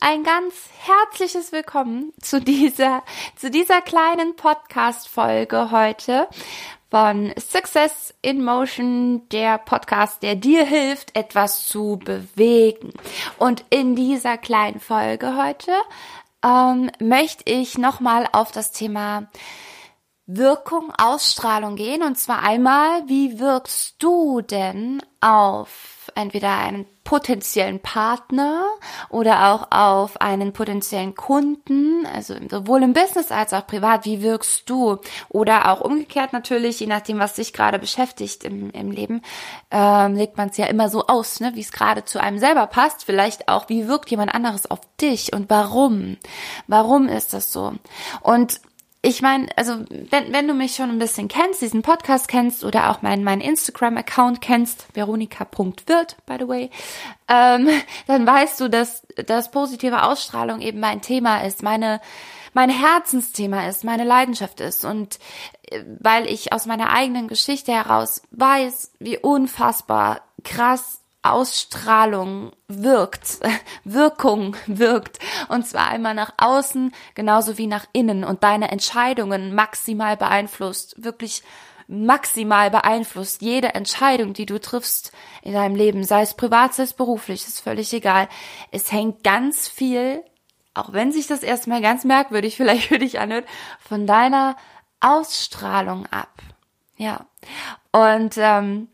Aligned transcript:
ein 0.00 0.22
ganz 0.22 0.54
herzliches 0.78 1.50
Willkommen 1.50 2.12
zu 2.20 2.40
dieser, 2.40 3.02
zu 3.36 3.50
dieser 3.50 3.80
kleinen 3.80 4.36
Podcast-Folge 4.36 5.70
heute 5.70 6.28
von 6.90 7.32
Success 7.38 8.14
in 8.22 8.44
Motion, 8.44 9.28
der 9.30 9.58
Podcast, 9.58 10.22
der 10.22 10.36
dir 10.36 10.64
hilft, 10.64 11.16
etwas 11.16 11.66
zu 11.66 11.98
bewegen. 12.02 12.92
Und 13.38 13.64
in 13.70 13.96
dieser 13.96 14.38
kleinen 14.38 14.80
Folge 14.80 15.36
heute 15.36 15.72
ähm, 16.44 16.90
möchte 17.00 17.50
ich 17.50 17.76
nochmal 17.76 18.28
auf 18.32 18.52
das 18.52 18.70
Thema 18.70 19.28
Wirkung, 20.26 20.92
Ausstrahlung 20.96 21.74
gehen. 21.74 22.02
Und 22.02 22.18
zwar 22.18 22.42
einmal, 22.42 23.02
wie 23.08 23.40
wirkst 23.40 23.96
du 23.98 24.42
denn 24.42 25.02
auf 25.20 25.97
entweder 26.18 26.58
einen 26.58 26.86
potenziellen 27.04 27.80
Partner 27.80 28.66
oder 29.08 29.48
auch 29.48 29.68
auf 29.70 30.20
einen 30.20 30.52
potenziellen 30.52 31.14
Kunden, 31.14 32.04
also 32.04 32.34
sowohl 32.50 32.82
im 32.82 32.92
Business 32.92 33.32
als 33.32 33.54
auch 33.54 33.66
privat, 33.66 34.04
wie 34.04 34.20
wirkst 34.20 34.68
du? 34.68 34.98
Oder 35.30 35.72
auch 35.72 35.80
umgekehrt 35.80 36.34
natürlich, 36.34 36.80
je 36.80 36.86
nachdem, 36.86 37.18
was 37.18 37.32
dich 37.34 37.54
gerade 37.54 37.78
beschäftigt 37.78 38.44
im, 38.44 38.70
im 38.72 38.90
Leben, 38.90 39.22
ähm, 39.70 40.16
legt 40.16 40.36
man 40.36 40.50
es 40.50 40.58
ja 40.58 40.66
immer 40.66 40.90
so 40.90 41.06
aus, 41.06 41.40
ne, 41.40 41.52
wie 41.54 41.62
es 41.62 41.72
gerade 41.72 42.04
zu 42.04 42.20
einem 42.20 42.38
selber 42.38 42.66
passt. 42.66 43.04
Vielleicht 43.04 43.48
auch, 43.48 43.70
wie 43.70 43.88
wirkt 43.88 44.10
jemand 44.10 44.34
anderes 44.34 44.70
auf 44.70 44.80
dich 45.00 45.32
und 45.32 45.48
warum? 45.48 46.18
Warum 46.66 47.08
ist 47.08 47.32
das 47.32 47.52
so? 47.52 47.72
Und 48.20 48.60
ich 49.00 49.22
meine, 49.22 49.46
also 49.56 49.84
wenn, 49.88 50.32
wenn 50.32 50.48
du 50.48 50.54
mich 50.54 50.74
schon 50.74 50.90
ein 50.90 50.98
bisschen 50.98 51.28
kennst, 51.28 51.62
diesen 51.62 51.82
Podcast 51.82 52.26
kennst 52.26 52.64
oder 52.64 52.90
auch 52.90 53.00
meinen 53.00 53.22
mein 53.22 53.40
Instagram-Account 53.40 54.40
kennst, 54.40 54.86
veronika.wirt, 54.92 56.16
by 56.26 56.36
the 56.38 56.48
way, 56.48 56.70
ähm, 57.28 57.68
dann 58.06 58.26
weißt 58.26 58.60
du, 58.60 58.68
dass, 58.68 59.06
dass 59.26 59.50
positive 59.50 60.02
Ausstrahlung 60.02 60.60
eben 60.60 60.80
mein 60.80 61.00
Thema 61.00 61.44
ist, 61.44 61.62
meine, 61.62 62.00
mein 62.54 62.70
Herzensthema 62.70 63.68
ist, 63.68 63.84
meine 63.84 64.04
Leidenschaft 64.04 64.60
ist. 64.60 64.84
Und 64.84 65.20
äh, 65.70 65.84
weil 66.00 66.26
ich 66.26 66.52
aus 66.52 66.66
meiner 66.66 66.90
eigenen 66.90 67.28
Geschichte 67.28 67.72
heraus 67.72 68.22
weiß, 68.32 68.94
wie 68.98 69.18
unfassbar 69.18 70.22
krass 70.42 71.02
Ausstrahlung 71.22 72.52
wirkt, 72.68 73.40
Wirkung 73.84 74.56
wirkt. 74.66 75.18
Und 75.48 75.66
zwar 75.66 75.88
einmal 75.88 76.14
nach 76.14 76.34
außen 76.38 76.92
genauso 77.14 77.58
wie 77.58 77.66
nach 77.66 77.86
innen 77.92 78.24
und 78.24 78.42
deine 78.42 78.70
Entscheidungen 78.70 79.54
maximal 79.54 80.16
beeinflusst, 80.16 81.02
wirklich 81.02 81.42
maximal 81.88 82.70
beeinflusst. 82.70 83.42
Jede 83.42 83.74
Entscheidung, 83.74 84.34
die 84.34 84.46
du 84.46 84.60
triffst 84.60 85.10
in 85.42 85.54
deinem 85.54 85.74
Leben, 85.74 86.04
sei 86.04 86.22
es 86.22 86.34
privat, 86.34 86.74
sei 86.74 86.84
es 86.84 86.92
beruflich, 86.92 87.46
ist 87.46 87.60
völlig 87.60 87.92
egal. 87.92 88.28
Es 88.70 88.92
hängt 88.92 89.24
ganz 89.24 89.66
viel, 89.66 90.22
auch 90.74 90.92
wenn 90.92 91.10
sich 91.10 91.26
das 91.26 91.42
erstmal 91.42 91.80
ganz 91.80 92.04
merkwürdig 92.04 92.56
vielleicht 92.56 92.88
für 92.88 92.98
dich 92.98 93.18
anhört, 93.18 93.46
von 93.80 94.06
deiner 94.06 94.56
Ausstrahlung 95.00 96.06
ab. 96.06 96.32
Ja. 96.96 97.26
Und 97.92 98.34
ähm, 98.36 98.88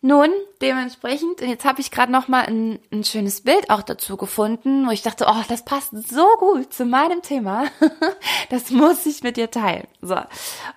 nun, 0.00 0.30
dementsprechend, 0.62 1.40
jetzt 1.40 1.64
habe 1.64 1.80
ich 1.80 1.90
gerade 1.90 2.12
noch 2.12 2.28
mal 2.28 2.44
ein, 2.44 2.78
ein 2.92 3.02
schönes 3.02 3.40
Bild 3.40 3.68
auch 3.68 3.82
dazu 3.82 4.16
gefunden, 4.16 4.86
wo 4.86 4.92
ich 4.92 5.02
dachte, 5.02 5.26
oh, 5.28 5.42
das 5.48 5.64
passt 5.64 5.90
so 6.08 6.24
gut 6.38 6.72
zu 6.72 6.84
meinem 6.84 7.20
Thema. 7.20 7.64
das 8.50 8.70
muss 8.70 9.06
ich 9.06 9.24
mit 9.24 9.36
dir 9.36 9.50
teilen. 9.50 9.88
So. 10.00 10.16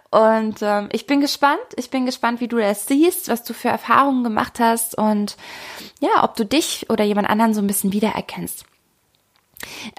Und 0.10 0.64
ähm, 0.64 0.90
ich 0.92 1.06
bin 1.06 1.22
gespannt. 1.22 1.60
Ich 1.76 1.92
bin 1.92 2.08
gespannt, 2.08 2.42
wie 2.42 2.48
du 2.48 2.58
das 2.58 2.88
siehst, 2.88 3.30
was 3.30 3.44
du 3.44 3.54
für 3.54 3.70
Erfahrungen 3.70 4.24
gemacht 4.24 4.60
hast 4.60 4.98
und 4.98 5.38
ja, 6.00 6.24
ob 6.24 6.36
du 6.36 6.44
dich 6.44 6.90
oder 6.90 7.04
jemand 7.04 7.30
anderen 7.30 7.54
so 7.54 7.62
ein 7.62 7.68
bisschen 7.68 7.94
wiedererkennst. 7.94 8.66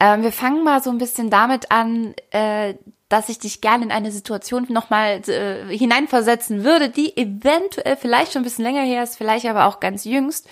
Ähm, 0.00 0.22
wir 0.22 0.32
fangen 0.32 0.64
mal 0.64 0.82
so 0.82 0.90
ein 0.90 0.98
bisschen 0.98 1.30
damit 1.30 1.70
an, 1.70 2.14
äh, 2.30 2.74
dass 3.12 3.28
ich 3.28 3.38
dich 3.38 3.60
gerne 3.60 3.84
in 3.84 3.92
eine 3.92 4.10
Situation 4.10 4.66
nochmal 4.70 5.20
äh, 5.28 5.76
hineinversetzen 5.76 6.64
würde, 6.64 6.88
die 6.88 7.14
eventuell 7.14 7.96
vielleicht 7.96 8.32
schon 8.32 8.40
ein 8.40 8.44
bisschen 8.44 8.64
länger 8.64 8.82
her 8.82 9.02
ist, 9.02 9.18
vielleicht 9.18 9.44
aber 9.44 9.66
auch 9.66 9.80
ganz 9.80 10.04
jüngst, 10.04 10.48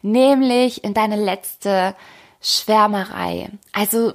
nämlich 0.00 0.82
in 0.82 0.94
deine 0.94 1.16
letzte 1.16 1.94
Schwärmerei. 2.40 3.50
Also 3.72 4.14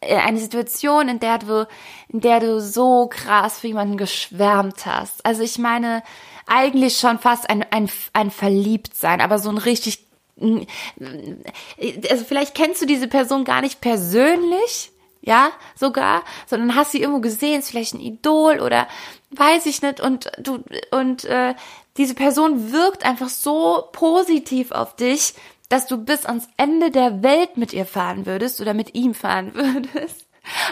äh, 0.00 0.16
eine 0.16 0.38
Situation, 0.38 1.08
in 1.08 1.18
der 1.18 1.38
du, 1.38 1.66
in 2.10 2.20
der 2.20 2.40
du 2.40 2.60
so 2.60 3.08
krass 3.08 3.60
für 3.60 3.68
jemanden 3.68 3.96
geschwärmt 3.96 4.84
hast. 4.84 5.24
Also 5.24 5.42
ich 5.42 5.58
meine, 5.58 6.02
eigentlich 6.46 6.98
schon 6.98 7.18
fast 7.18 7.48
ein, 7.48 7.64
ein, 7.70 7.88
ein 8.12 8.30
Verliebtsein, 8.30 9.22
aber 9.22 9.38
so 9.38 9.48
ein 9.48 9.56
richtig, 9.56 10.04
also 10.38 12.24
vielleicht 12.26 12.54
kennst 12.54 12.82
du 12.82 12.86
diese 12.86 13.08
Person 13.08 13.44
gar 13.44 13.62
nicht 13.62 13.80
persönlich, 13.80 14.92
ja, 15.26 15.50
sogar, 15.74 16.22
sondern 16.46 16.76
hast 16.76 16.92
sie 16.92 17.00
irgendwo 17.00 17.20
gesehen, 17.20 17.58
ist 17.58 17.70
vielleicht 17.70 17.94
ein 17.94 18.00
Idol 18.00 18.60
oder 18.60 18.86
weiß 19.30 19.66
ich 19.66 19.82
nicht 19.82 20.00
und 20.00 20.30
du 20.38 20.62
und 20.92 21.24
äh, 21.24 21.54
diese 21.96 22.14
Person 22.14 22.72
wirkt 22.72 23.04
einfach 23.04 23.28
so 23.28 23.88
positiv 23.92 24.70
auf 24.70 24.94
dich, 24.94 25.34
dass 25.68 25.88
du 25.88 25.98
bis 25.98 26.26
ans 26.26 26.48
Ende 26.56 26.92
der 26.92 27.24
Welt 27.24 27.56
mit 27.56 27.72
ihr 27.72 27.86
fahren 27.86 28.24
würdest 28.24 28.60
oder 28.60 28.72
mit 28.72 28.94
ihm 28.94 29.14
fahren 29.14 29.52
würdest, 29.54 30.26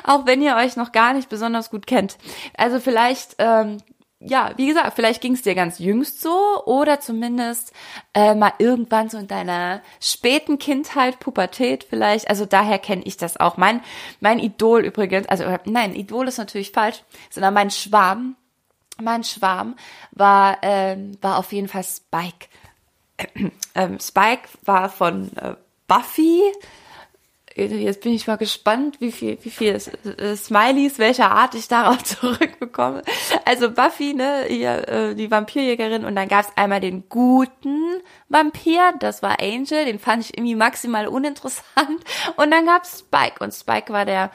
auch 0.05 0.25
wenn 0.25 0.41
ihr 0.41 0.55
euch 0.55 0.77
noch 0.77 0.93
gar 0.93 1.15
nicht 1.15 1.29
besonders 1.29 1.71
gut 1.71 1.89
kennt. 1.89 2.17
Also 2.57 2.79
vielleicht 2.79 3.35
ähm, 3.39 3.79
ja, 4.27 4.53
wie 4.57 4.67
gesagt, 4.67 4.95
vielleicht 4.97 5.21
ging 5.21 5.35
es 5.35 5.43
dir 5.43 5.55
ganz 5.55 5.79
jüngst 5.79 6.21
so 6.21 6.65
oder 6.65 7.01
zumindest 7.01 7.73
äh, 8.15 8.35
mal 8.35 8.53
irgendwann 8.59 9.11
so 9.11 9.19
in 9.19 9.29
deiner 9.29 9.83
späten 10.01 10.59
Kindheit, 10.59 11.21
Pubertät 11.21 11.85
vielleicht. 11.85 12.29
Also 12.29 12.47
daher 12.47 12.79
kenne 12.79 13.03
ich 13.05 13.17
das 13.17 13.37
auch. 13.39 13.57
Mein, 13.59 13.83
mein 14.21 14.39
Idol 14.39 14.85
übrigens, 14.85 15.29
also 15.29 15.45
nein, 15.67 15.95
Idol 15.95 16.29
ist 16.29 16.39
natürlich 16.39 16.73
falsch, 16.73 17.03
sondern 17.31 17.53
mein 17.53 17.71
Schwarm, 17.71 18.37
mein 19.01 19.25
Schwarm 19.25 19.77
war, 20.13 20.63
äh, 20.65 20.97
war 21.21 21.39
auf 21.39 21.53
jeden 21.53 21.69
Fall 21.69 21.85
Spike. 21.85 22.49
ähm, 23.75 23.99
Spike 24.01 24.49
war 24.65 24.89
von 24.89 25.37
äh, 25.37 25.55
Buffy 25.87 26.41
Jetzt 27.57 28.01
bin 28.01 28.13
ich 28.13 28.27
mal 28.27 28.37
gespannt, 28.37 28.97
wie 29.01 29.13
viel, 29.13 29.39
wie 29.43 29.51
viel 29.51 29.79
äh, 30.19 30.35
Smileys 30.35 30.99
welcher 30.99 31.31
Art 31.31 31.55
ich 31.55 31.69
darauf 31.69 32.03
zurückbekomme. 32.05 33.03
Also 33.45 33.71
Buffy, 33.71 34.13
ne, 34.13 34.45
hier, 34.49 34.89
äh, 34.89 35.15
die 35.15 35.31
Vampirjägerin 35.31 36.05
und 36.05 36.17
dann 36.17 36.27
gab's 36.27 36.49
einmal 36.57 36.81
den 36.81 37.09
guten 37.09 38.03
Vampir, 38.29 38.95
das 38.99 39.23
war 39.23 39.41
Angel, 39.41 39.85
den 39.85 40.01
fand 40.01 40.25
ich 40.25 40.37
irgendwie 40.37 40.57
maximal 40.57 41.07
uninteressant 41.07 42.01
und 42.37 42.51
dann 42.51 42.67
gab's 42.67 43.01
Spike 43.01 43.43
und 43.43 43.55
Spike 43.55 43.93
war 43.93 44.05
der 44.05 44.31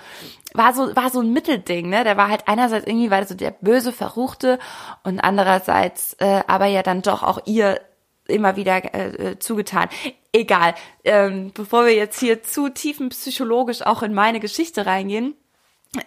war 0.53 0.73
so 0.73 0.95
war 0.95 1.09
so 1.09 1.19
ein 1.19 1.33
Mittelding, 1.33 1.89
ne? 1.89 2.03
Der 2.03 2.17
war 2.17 2.29
halt 2.29 2.47
einerseits 2.47 2.87
irgendwie 2.87 3.11
war 3.11 3.25
so 3.25 3.35
der 3.35 3.51
böse 3.51 3.91
Verruchte 3.91 4.59
und 5.03 5.19
andererseits 5.19 6.13
äh, 6.19 6.41
aber 6.47 6.65
ja 6.67 6.83
dann 6.83 7.01
doch 7.01 7.21
auch 7.21 7.41
ihr 7.45 7.79
immer 8.29 8.55
wieder 8.55 8.93
äh, 8.93 9.31
äh, 9.31 9.39
zugetan. 9.39 9.89
Egal. 10.31 10.75
Ähm, 11.03 11.51
bevor 11.53 11.85
wir 11.85 11.93
jetzt 11.93 12.19
hier 12.19 12.43
zu 12.43 12.69
tiefenpsychologisch 12.69 13.81
auch 13.81 14.03
in 14.03 14.13
meine 14.13 14.39
Geschichte 14.39 14.85
reingehen, 14.85 15.35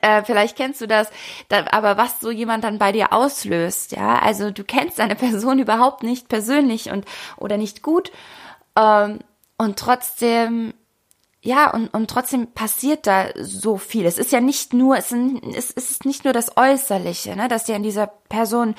äh, 0.01 0.23
vielleicht 0.23 0.57
kennst 0.57 0.81
du 0.81 0.87
das, 0.87 1.11
da, 1.49 1.65
aber 1.73 1.97
was 1.97 2.21
so 2.21 2.31
jemand 2.31 2.63
dann 2.63 2.79
bei 2.79 2.93
dir 2.93 3.13
auslöst, 3.13 3.93
ja, 3.93 4.19
also 4.21 4.53
du 4.53 4.63
kennst 4.63 5.01
eine 5.01 5.17
Person 5.17 5.59
überhaupt 5.61 6.05
nicht 6.05 6.29
persönlich 6.29 6.91
und 6.91 7.05
oder 7.37 7.57
nicht 7.57 7.83
gut 7.83 8.13
ähm, 8.77 9.19
und 9.59 9.79
trotzdem 9.79 10.75
ja, 11.45 11.73
und, 11.73 11.93
und 11.93 12.09
trotzdem 12.09 12.53
passiert 12.53 13.09
da 13.09 13.31
so 13.37 13.77
viel. 13.77 14.07
Es 14.07 14.17
ist 14.17 14.31
ja 14.31 14.41
nicht 14.41 14.73
nur, 14.73 14.97
es 14.97 15.11
ist, 15.11 15.77
es 15.77 15.91
ist 15.91 16.05
nicht 16.05 16.23
nur 16.23 16.33
das 16.33 16.57
Äußerliche, 16.57 17.35
ne, 17.35 17.49
dass 17.49 17.65
dir 17.65 17.75
an 17.75 17.83
dieser 17.83 18.07
Person 18.07 18.77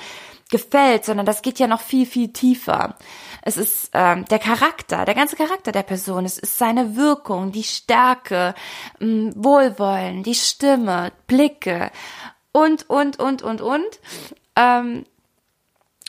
gefällt, 0.50 1.04
sondern 1.04 1.26
das 1.26 1.42
geht 1.42 1.58
ja 1.58 1.66
noch 1.66 1.82
viel, 1.82 2.06
viel 2.06 2.32
tiefer. 2.32 2.96
Es 3.42 3.58
ist 3.58 3.90
ähm, 3.92 4.24
der 4.26 4.38
Charakter, 4.38 5.04
der 5.04 5.14
ganze 5.14 5.36
Charakter 5.36 5.72
der 5.72 5.82
Person. 5.82 6.24
Es 6.24 6.38
ist 6.38 6.56
seine 6.56 6.96
Wirkung, 6.96 7.52
die 7.52 7.64
Stärke, 7.64 8.54
ähm, 8.98 9.32
Wohlwollen, 9.36 10.22
die 10.22 10.34
Stimme, 10.34 11.12
Blicke 11.26 11.90
und, 12.52 12.88
und, 12.88 13.18
und, 13.18 13.42
und, 13.42 13.60
und. 13.60 14.00
Ähm, 14.56 15.04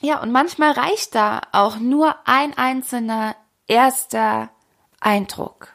ja, 0.01 0.21
und 0.21 0.31
manchmal 0.31 0.71
reicht 0.71 1.15
da 1.15 1.41
auch 1.51 1.79
nur 1.79 2.15
ein 2.23 2.57
einzelner 2.57 3.35
erster 3.67 4.51
Eindruck. 5.01 5.74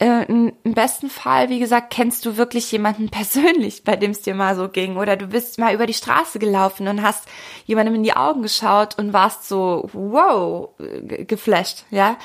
Äh, 0.00 0.26
Im 0.26 0.52
besten 0.62 1.10
Fall, 1.10 1.48
wie 1.48 1.58
gesagt, 1.58 1.90
kennst 1.90 2.24
du 2.24 2.36
wirklich 2.36 2.70
jemanden 2.70 3.08
persönlich, 3.10 3.82
bei 3.82 3.96
dem 3.96 4.12
es 4.12 4.22
dir 4.22 4.34
mal 4.34 4.54
so 4.54 4.68
ging. 4.68 4.96
Oder 4.96 5.16
du 5.16 5.26
bist 5.26 5.58
mal 5.58 5.74
über 5.74 5.86
die 5.86 5.94
Straße 5.94 6.38
gelaufen 6.38 6.86
und 6.86 7.02
hast 7.02 7.24
jemandem 7.66 7.96
in 7.96 8.04
die 8.04 8.16
Augen 8.16 8.42
geschaut 8.42 8.96
und 8.98 9.12
warst 9.12 9.48
so, 9.48 9.88
wow, 9.92 10.70
geflasht, 10.78 11.84
ja. 11.90 12.16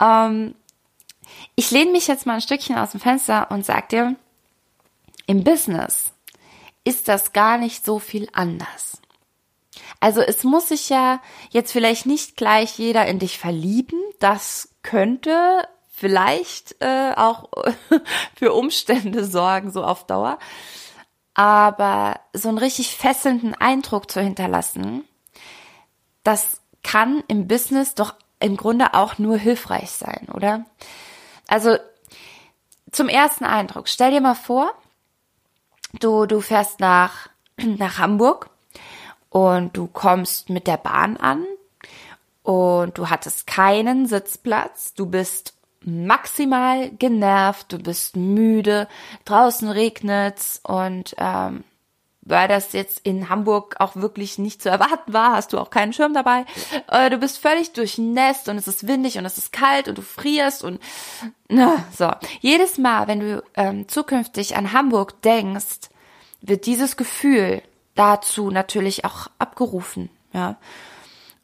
Ähm, 0.00 0.54
ich 1.54 1.70
lehne 1.70 1.92
mich 1.92 2.08
jetzt 2.08 2.26
mal 2.26 2.34
ein 2.34 2.40
Stückchen 2.40 2.76
aus 2.76 2.92
dem 2.92 3.00
Fenster 3.00 3.50
und 3.50 3.64
sag 3.64 3.90
dir, 3.90 4.16
im 5.26 5.44
Business 5.44 6.12
ist 6.84 7.06
das 7.06 7.32
gar 7.32 7.58
nicht 7.58 7.84
so 7.84 7.98
viel 7.98 8.28
anders. 8.32 9.00
Also 10.00 10.20
es 10.20 10.42
muss 10.42 10.68
sich 10.68 10.88
ja 10.88 11.20
jetzt 11.50 11.72
vielleicht 11.72 12.06
nicht 12.06 12.36
gleich 12.36 12.78
jeder 12.78 13.06
in 13.06 13.18
dich 13.18 13.38
verlieben. 13.38 14.00
Das 14.20 14.70
könnte 14.82 15.68
vielleicht 15.98 16.76
äh, 16.80 17.12
auch 17.16 17.48
für 18.36 18.52
Umstände 18.52 19.24
sorgen, 19.24 19.70
so 19.70 19.82
auf 19.82 20.06
Dauer. 20.06 20.38
Aber 21.34 22.20
so 22.32 22.48
einen 22.48 22.58
richtig 22.58 22.96
fesselnden 22.96 23.54
Eindruck 23.54 24.10
zu 24.10 24.20
hinterlassen, 24.20 25.04
das 26.22 26.60
kann 26.82 27.22
im 27.28 27.48
Business 27.48 27.94
doch 27.94 28.14
im 28.40 28.56
Grunde 28.56 28.94
auch 28.94 29.18
nur 29.18 29.36
hilfreich 29.36 29.90
sein, 29.90 30.28
oder? 30.32 30.64
Also 31.48 31.76
zum 32.92 33.08
ersten 33.08 33.44
Eindruck, 33.44 33.88
stell 33.88 34.12
dir 34.12 34.20
mal 34.20 34.34
vor, 34.34 34.72
du, 36.00 36.26
du 36.26 36.40
fährst 36.40 36.80
nach, 36.80 37.28
nach 37.56 37.98
Hamburg 37.98 38.50
und 39.30 39.76
du 39.76 39.88
kommst 39.88 40.48
mit 40.48 40.66
der 40.66 40.76
Bahn 40.76 41.16
an 41.16 41.44
und 42.44 42.96
du 42.96 43.10
hattest 43.10 43.46
keinen 43.46 44.06
Sitzplatz, 44.06 44.94
du 44.94 45.06
bist 45.06 45.57
maximal 45.84 46.90
genervt, 46.90 47.72
du 47.72 47.78
bist 47.78 48.16
müde, 48.16 48.88
draußen 49.24 49.68
regnet's 49.68 50.60
und 50.64 51.14
ähm, 51.18 51.64
weil 52.28 52.46
das 52.46 52.72
jetzt 52.74 53.00
in 53.04 53.30
Hamburg 53.30 53.76
auch 53.78 53.96
wirklich 53.96 54.38
nicht 54.38 54.60
zu 54.62 54.68
erwarten 54.68 55.12
war, 55.12 55.32
hast 55.32 55.52
du 55.52 55.58
auch 55.58 55.70
keinen 55.70 55.94
Schirm 55.94 56.12
dabei. 56.12 56.44
Äh, 56.88 57.08
du 57.08 57.16
bist 57.16 57.38
völlig 57.38 57.72
durchnässt 57.72 58.48
und 58.48 58.58
es 58.58 58.68
ist 58.68 58.86
windig 58.86 59.16
und 59.16 59.24
es 59.24 59.38
ist 59.38 59.52
kalt 59.52 59.88
und 59.88 59.96
du 59.96 60.02
frierst 60.02 60.62
und 60.62 60.80
na, 61.48 61.82
so. 61.96 62.10
Jedes 62.40 62.76
Mal, 62.76 63.08
wenn 63.08 63.20
du 63.20 63.42
ähm, 63.54 63.88
zukünftig 63.88 64.56
an 64.56 64.72
Hamburg 64.72 65.22
denkst, 65.22 65.88
wird 66.42 66.66
dieses 66.66 66.96
Gefühl 66.96 67.62
dazu 67.94 68.50
natürlich 68.50 69.04
auch 69.04 69.28
abgerufen, 69.38 70.10
ja. 70.32 70.56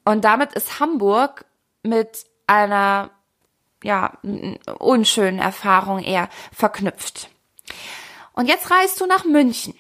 Und 0.05 0.25
damit 0.25 0.53
ist 0.53 0.81
Hamburg 0.81 1.47
mit 1.83 2.27
einer 2.47 3.11
ja, 3.85 4.19
unschönen 4.79 5.39
Erfahrung 5.39 6.01
eher 6.01 6.29
verknüpft. 6.53 7.29
Und 8.33 8.49
jetzt 8.49 8.71
reist 8.71 9.01
du 9.01 9.07
nach 9.07 9.25
München. 9.25 9.75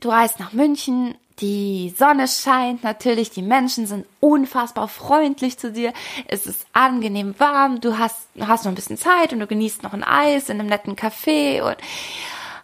Du 0.00 0.08
reist 0.08 0.40
nach 0.40 0.52
München, 0.52 1.14
die 1.40 1.94
Sonne 1.96 2.28
scheint 2.28 2.82
natürlich, 2.82 3.30
die 3.30 3.42
Menschen 3.42 3.86
sind 3.86 4.06
unfassbar 4.20 4.88
freundlich 4.88 5.58
zu 5.58 5.72
dir, 5.72 5.92
es 6.28 6.46
ist 6.46 6.66
angenehm 6.72 7.34
warm, 7.38 7.80
du 7.80 7.98
hast, 7.98 8.28
hast 8.40 8.64
noch 8.64 8.72
ein 8.72 8.76
bisschen 8.76 8.98
Zeit 8.98 9.32
und 9.32 9.40
du 9.40 9.46
genießt 9.46 9.82
noch 9.82 9.92
ein 9.92 10.04
Eis 10.04 10.48
in 10.48 10.60
einem 10.60 10.68
netten 10.68 10.96
Café 10.96 11.62
und 11.62 11.76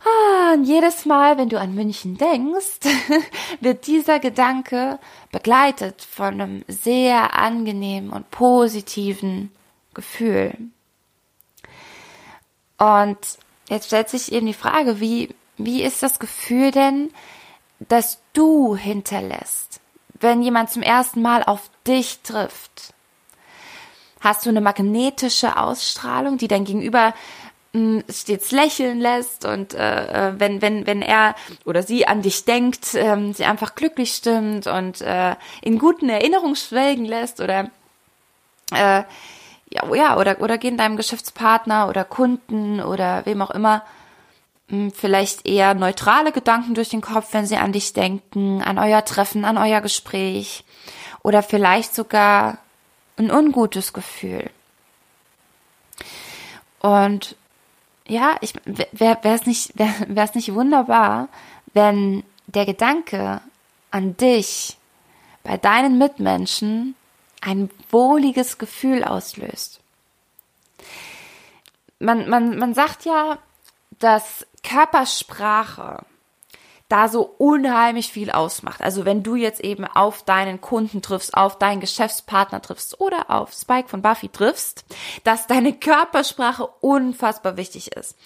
Ah, 0.05 0.55
und 0.55 0.65
jedes 0.65 1.07
Mal, 1.07 1.39
wenn 1.39 1.49
du 1.49 1.59
an 1.59 1.75
München 1.75 2.17
denkst, 2.17 2.81
wird 3.61 3.87
dieser 3.89 4.21
Gedanke 4.21 4.99
begleitet 5.33 6.03
von 6.03 6.41
einem 6.41 6.65
sehr 6.69 7.37
angenehmen 7.37 8.11
und 8.11 8.31
positiven 8.31 9.51
Gefühl. 9.99 10.55
Und 12.79 13.19
jetzt 13.69 13.89
stellt 13.89 14.09
sich 14.09 14.31
eben 14.31 14.47
die 14.47 14.55
Frage, 14.55 15.01
wie, 15.01 15.35
wie 15.57 15.83
ist 15.83 16.05
das 16.05 16.21
Gefühl 16.21 16.71
denn, 16.71 17.11
das 17.81 18.21
du 18.33 18.77
hinterlässt, 18.77 19.81
wenn 20.21 20.41
jemand 20.41 20.71
zum 20.71 20.83
ersten 20.83 21.21
Mal 21.21 21.43
auf 21.43 21.69
dich 21.85 22.21
trifft? 22.21 22.95
Hast 24.21 24.47
du 24.47 24.51
eine 24.51 24.61
magnetische 24.61 25.57
Ausstrahlung, 25.57 26.39
die 26.39 26.49
dein 26.49 26.65
Gegenüber 26.65 27.13
stets 28.09 28.53
lächeln 28.53 29.01
lässt 29.01 29.45
und 29.45 29.75
äh, 29.75 30.29
äh, 30.31 30.41
wenn 30.41 30.63
wenn 30.63 30.87
wenn 30.87 31.03
er 31.03 31.35
oder 31.65 31.83
sie 31.83 32.07
an 32.07 32.23
dich 32.23 32.45
denkt, 32.45 32.95
ähm, 32.95 33.35
sie 33.35 33.45
einfach 33.45 33.75
glücklich 33.75 34.15
stimmt 34.15 34.67
und 34.67 35.01
äh, 35.03 35.37
in 35.61 35.79
guten 35.79 36.09
Erinnerungen 36.09 36.57
schwelgen 36.57 37.05
lässt 37.05 37.41
oder 37.41 37.71
äh, 38.73 39.03
ja, 39.71 39.83
oh 39.89 39.95
ja 39.95 40.17
oder 40.17 40.41
oder 40.41 40.59
gehen 40.59 40.77
deinem 40.77 40.97
Geschäftspartner 40.97 41.89
oder 41.89 42.05
Kunden 42.05 42.81
oder 42.81 43.27
wem 43.27 43.43
auch 43.43 43.51
immer 43.51 43.83
hm, 44.69 44.93
vielleicht 44.93 45.47
eher 45.47 45.75
neutrale 45.75 46.33
Gedanken 46.33 46.75
durch 46.75 46.91
den 46.91 47.01
Kopf, 47.01 47.33
wenn 47.33 47.47
sie 47.47 47.57
an 47.57 47.73
dich 47.73 47.93
denken, 47.93 48.63
an 48.63 48.79
euer 48.79 49.05
Treffen, 49.05 49.45
an 49.45 49.59
euer 49.59 49.81
Gespräch 49.81 50.65
oder 51.23 51.43
vielleicht 51.43 51.95
sogar 51.95 52.59
ein 53.17 53.31
ungutes 53.31 53.93
Gefühl. 53.93 54.51
Und 56.81 57.37
ja, 58.07 58.37
ich 58.41 58.55
wäre 58.65 59.19
es 59.23 59.47
nicht 59.47 59.73
wäre 59.79 60.27
es 60.27 60.35
nicht 60.35 60.55
wunderbar, 60.55 61.29
wenn 61.75 62.25
der 62.47 62.65
Gedanke 62.65 63.41
an 63.91 64.17
dich 64.17 64.77
bei 65.43 65.57
deinen 65.57 65.99
Mitmenschen 65.99 66.95
ein 67.41 67.71
wohliges 67.91 68.59
Gefühl 68.59 69.05
auslöst. 69.05 69.81
Man, 71.99 72.29
man, 72.29 72.59
man 72.59 72.75
sagt 72.75 73.05
ja, 73.05 73.39
dass 73.99 74.47
Körpersprache 74.63 76.05
da 76.89 77.09
so 77.09 77.23
unheimlich 77.23 78.11
viel 78.13 78.31
ausmacht. 78.31 78.81
Also 78.81 79.05
wenn 79.05 79.23
du 79.23 79.35
jetzt 79.35 79.61
eben 79.61 79.85
auf 79.85 80.23
deinen 80.23 80.61
Kunden 80.61 81.03
triffst, 81.03 81.35
auf 81.35 81.59
deinen 81.59 81.81
Geschäftspartner 81.81 82.63
triffst 82.63 82.99
oder 83.01 83.31
auf 83.31 83.53
Spike 83.53 83.89
von 83.89 84.01
Buffy 84.01 84.31
triffst, 84.31 84.85
dass 85.23 85.47
deine 85.47 85.75
Körpersprache 85.75 86.67
unfassbar 86.81 87.57
wichtig 87.59 87.93
ist. 87.93 88.17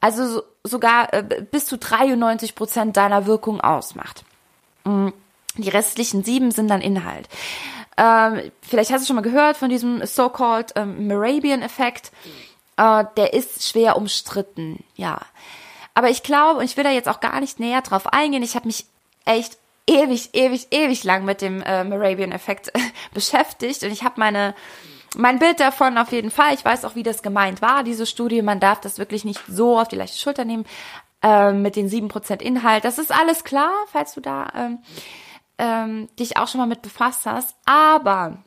Also 0.00 0.26
so, 0.26 0.42
sogar 0.62 1.14
äh, 1.14 1.46
bis 1.50 1.64
zu 1.64 1.78
93 1.78 2.54
Prozent 2.54 2.96
deiner 2.96 3.26
Wirkung 3.26 3.60
ausmacht. 3.60 4.24
Mm, 4.84 5.08
die 5.56 5.68
restlichen 5.70 6.22
sieben 6.22 6.50
sind 6.50 6.68
dann 6.68 6.80
Inhalt. 6.80 7.28
Ähm, 7.96 8.50
vielleicht 8.62 8.90
hast 8.90 9.02
du 9.02 9.06
schon 9.06 9.16
mal 9.16 9.22
gehört 9.22 9.56
von 9.56 9.68
diesem 9.68 10.04
so-called 10.06 10.72
ähm, 10.76 11.08
Morabian-Effekt. 11.08 12.12
Äh, 12.76 13.04
der 13.16 13.34
ist 13.34 13.68
schwer 13.68 13.96
umstritten, 13.96 14.82
ja. 14.96 15.20
Aber 15.94 16.08
ich 16.08 16.22
glaube, 16.22 16.60
und 16.60 16.64
ich 16.64 16.76
will 16.76 16.84
da 16.84 16.90
jetzt 16.90 17.08
auch 17.08 17.20
gar 17.20 17.40
nicht 17.40 17.60
näher 17.60 17.82
drauf 17.82 18.06
eingehen, 18.06 18.42
ich 18.42 18.56
habe 18.56 18.66
mich 18.66 18.86
echt 19.24 19.58
ewig, 19.86 20.30
ewig, 20.32 20.68
ewig 20.70 21.04
lang 21.04 21.24
mit 21.24 21.42
dem 21.42 21.60
äh, 21.62 21.84
Morabian-Effekt 21.84 22.72
beschäftigt 23.14 23.82
und 23.82 23.90
ich 23.90 24.04
habe 24.04 24.14
meine 24.18 24.54
mein 25.14 25.38
Bild 25.38 25.60
davon 25.60 25.98
auf 25.98 26.10
jeden 26.12 26.30
Fall. 26.30 26.54
Ich 26.54 26.64
weiß 26.64 26.86
auch, 26.86 26.94
wie 26.94 27.02
das 27.02 27.22
gemeint 27.22 27.60
war, 27.60 27.84
diese 27.84 28.06
Studie. 28.06 28.40
Man 28.40 28.60
darf 28.60 28.80
das 28.80 28.98
wirklich 28.98 29.26
nicht 29.26 29.40
so 29.46 29.78
auf 29.78 29.88
die 29.88 29.96
leichte 29.96 30.18
Schulter 30.18 30.46
nehmen 30.46 30.64
äh, 31.22 31.52
mit 31.52 31.76
den 31.76 31.88
sieben 31.88 32.08
Prozent 32.08 32.42
Inhalt. 32.42 32.84
Das 32.84 32.98
ist 32.98 33.12
alles 33.12 33.44
klar, 33.44 33.72
falls 33.90 34.14
du 34.14 34.20
da 34.20 34.48
ähm, 34.56 34.78
ähm, 35.58 36.08
dich 36.18 36.36
auch 36.36 36.48
schon 36.48 36.60
mal 36.60 36.66
mit 36.66 36.82
befasst 36.82 37.26
hast. 37.26 37.56
Aber 37.64 38.38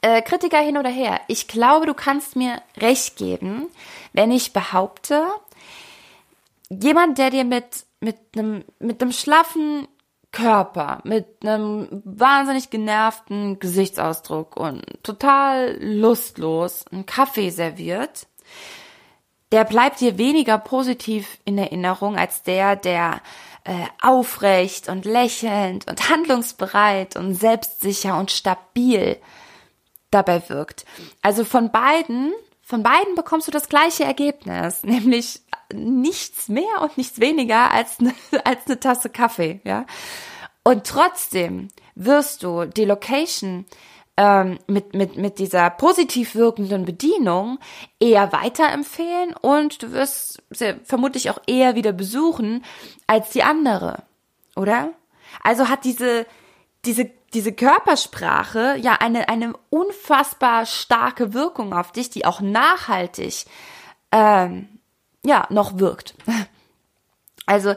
äh, 0.00 0.22
Kritiker 0.22 0.58
hin 0.58 0.76
oder 0.76 0.90
her, 0.90 1.20
ich 1.28 1.48
glaube, 1.48 1.86
du 1.86 1.94
kannst 1.94 2.36
mir 2.36 2.60
recht 2.76 3.16
geben, 3.16 3.68
wenn 4.12 4.30
ich 4.30 4.52
behaupte, 4.52 5.26
jemand, 6.68 7.18
der 7.18 7.30
dir 7.30 7.44
mit, 7.44 7.84
mit 8.00 8.16
einem, 8.36 8.64
mit 8.78 9.00
einem 9.00 9.12
schlaffen 9.12 9.88
Körper, 10.34 11.00
mit 11.04 11.26
einem 11.42 12.02
wahnsinnig 12.04 12.68
genervten 12.68 13.60
Gesichtsausdruck 13.60 14.56
und 14.56 14.82
total 15.02 15.78
lustlos 15.80 16.84
einen 16.90 17.06
Kaffee 17.06 17.50
serviert, 17.50 18.26
der 19.52 19.64
bleibt 19.64 20.00
dir 20.00 20.18
weniger 20.18 20.58
positiv 20.58 21.38
in 21.44 21.56
Erinnerung 21.56 22.16
als 22.16 22.42
der, 22.42 22.74
der 22.74 23.20
äh, 23.64 23.86
aufrecht 24.00 24.88
und 24.88 25.04
lächelnd 25.04 25.88
und 25.88 26.10
handlungsbereit 26.10 27.16
und 27.16 27.34
selbstsicher 27.34 28.18
und 28.18 28.30
stabil 28.30 29.16
dabei 30.10 30.48
wirkt. 30.48 30.84
Also 31.22 31.44
von 31.44 31.72
beiden, 31.72 32.32
von 32.62 32.82
beiden 32.82 33.14
bekommst 33.14 33.48
du 33.48 33.52
das 33.52 33.68
gleiche 33.68 34.04
Ergebnis, 34.04 34.82
nämlich 34.84 35.40
nichts 35.72 36.48
mehr 36.48 36.82
und 36.82 36.96
nichts 36.98 37.20
weniger 37.20 37.70
als 37.70 37.98
eine, 38.00 38.14
als 38.44 38.66
eine 38.66 38.80
Tasse 38.80 39.10
Kaffee, 39.10 39.60
ja. 39.64 39.86
Und 40.62 40.86
trotzdem 40.86 41.68
wirst 41.94 42.42
du 42.42 42.64
die 42.64 42.86
Location 42.86 43.66
ähm, 44.16 44.58
mit, 44.66 44.94
mit, 44.94 45.16
mit 45.16 45.38
dieser 45.38 45.70
positiv 45.70 46.34
wirkenden 46.34 46.84
Bedienung 46.84 47.58
eher 47.98 48.32
weiterempfehlen 48.32 49.34
und 49.40 49.82
du 49.82 49.92
wirst 49.92 50.42
sie 50.50 50.76
vermutlich 50.84 51.30
auch 51.30 51.38
eher 51.46 51.74
wieder 51.74 51.92
besuchen 51.92 52.64
als 53.06 53.30
die 53.30 53.42
andere, 53.42 54.04
oder? 54.56 54.90
Also 55.42 55.68
hat 55.68 55.84
diese, 55.84 56.26
diese, 56.84 57.10
diese 57.32 57.52
Körpersprache 57.52 58.76
ja 58.80 58.94
eine, 58.94 59.28
eine 59.28 59.54
unfassbar 59.70 60.64
starke 60.66 61.34
Wirkung 61.34 61.74
auf 61.74 61.90
dich, 61.90 62.10
die 62.10 62.24
auch 62.24 62.40
nachhaltig 62.40 63.46
ähm, 64.12 64.68
ja, 65.24 65.46
noch 65.50 65.78
wirkt. 65.78 66.14
Also, 67.46 67.74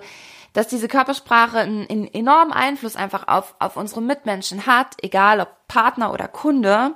dass 0.58 0.68
diese 0.68 0.88
Körpersprache 0.88 1.60
einen, 1.60 1.88
einen, 1.88 2.12
enormen 2.12 2.52
Einfluss 2.52 2.96
einfach 2.96 3.28
auf, 3.28 3.54
auf 3.60 3.78
unsere 3.78 4.02
Mitmenschen 4.02 4.66
hat, 4.66 4.96
egal 5.04 5.40
ob 5.40 5.50
Partner 5.68 6.12
oder 6.12 6.28
Kunde, 6.28 6.96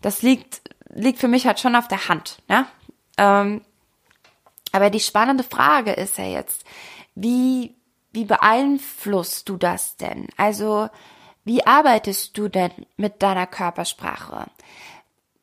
das 0.00 0.22
liegt, 0.22 0.62
liegt 0.88 1.18
für 1.18 1.28
mich 1.28 1.46
halt 1.46 1.60
schon 1.60 1.76
auf 1.76 1.86
der 1.86 2.08
Hand. 2.08 2.38
Ja? 2.48 2.66
Ähm, 3.18 3.60
aber 4.72 4.88
die 4.88 5.00
spannende 5.00 5.44
Frage 5.44 5.92
ist 5.92 6.16
ja 6.16 6.24
jetzt, 6.24 6.64
wie, 7.14 7.74
wie 8.12 8.24
beeinflusst 8.24 9.50
du 9.50 9.58
das 9.58 9.98
denn? 9.98 10.28
Also, 10.38 10.88
wie 11.44 11.66
arbeitest 11.66 12.38
du 12.38 12.48
denn 12.48 12.72
mit 12.96 13.22
deiner 13.22 13.46
Körpersprache? 13.46 14.46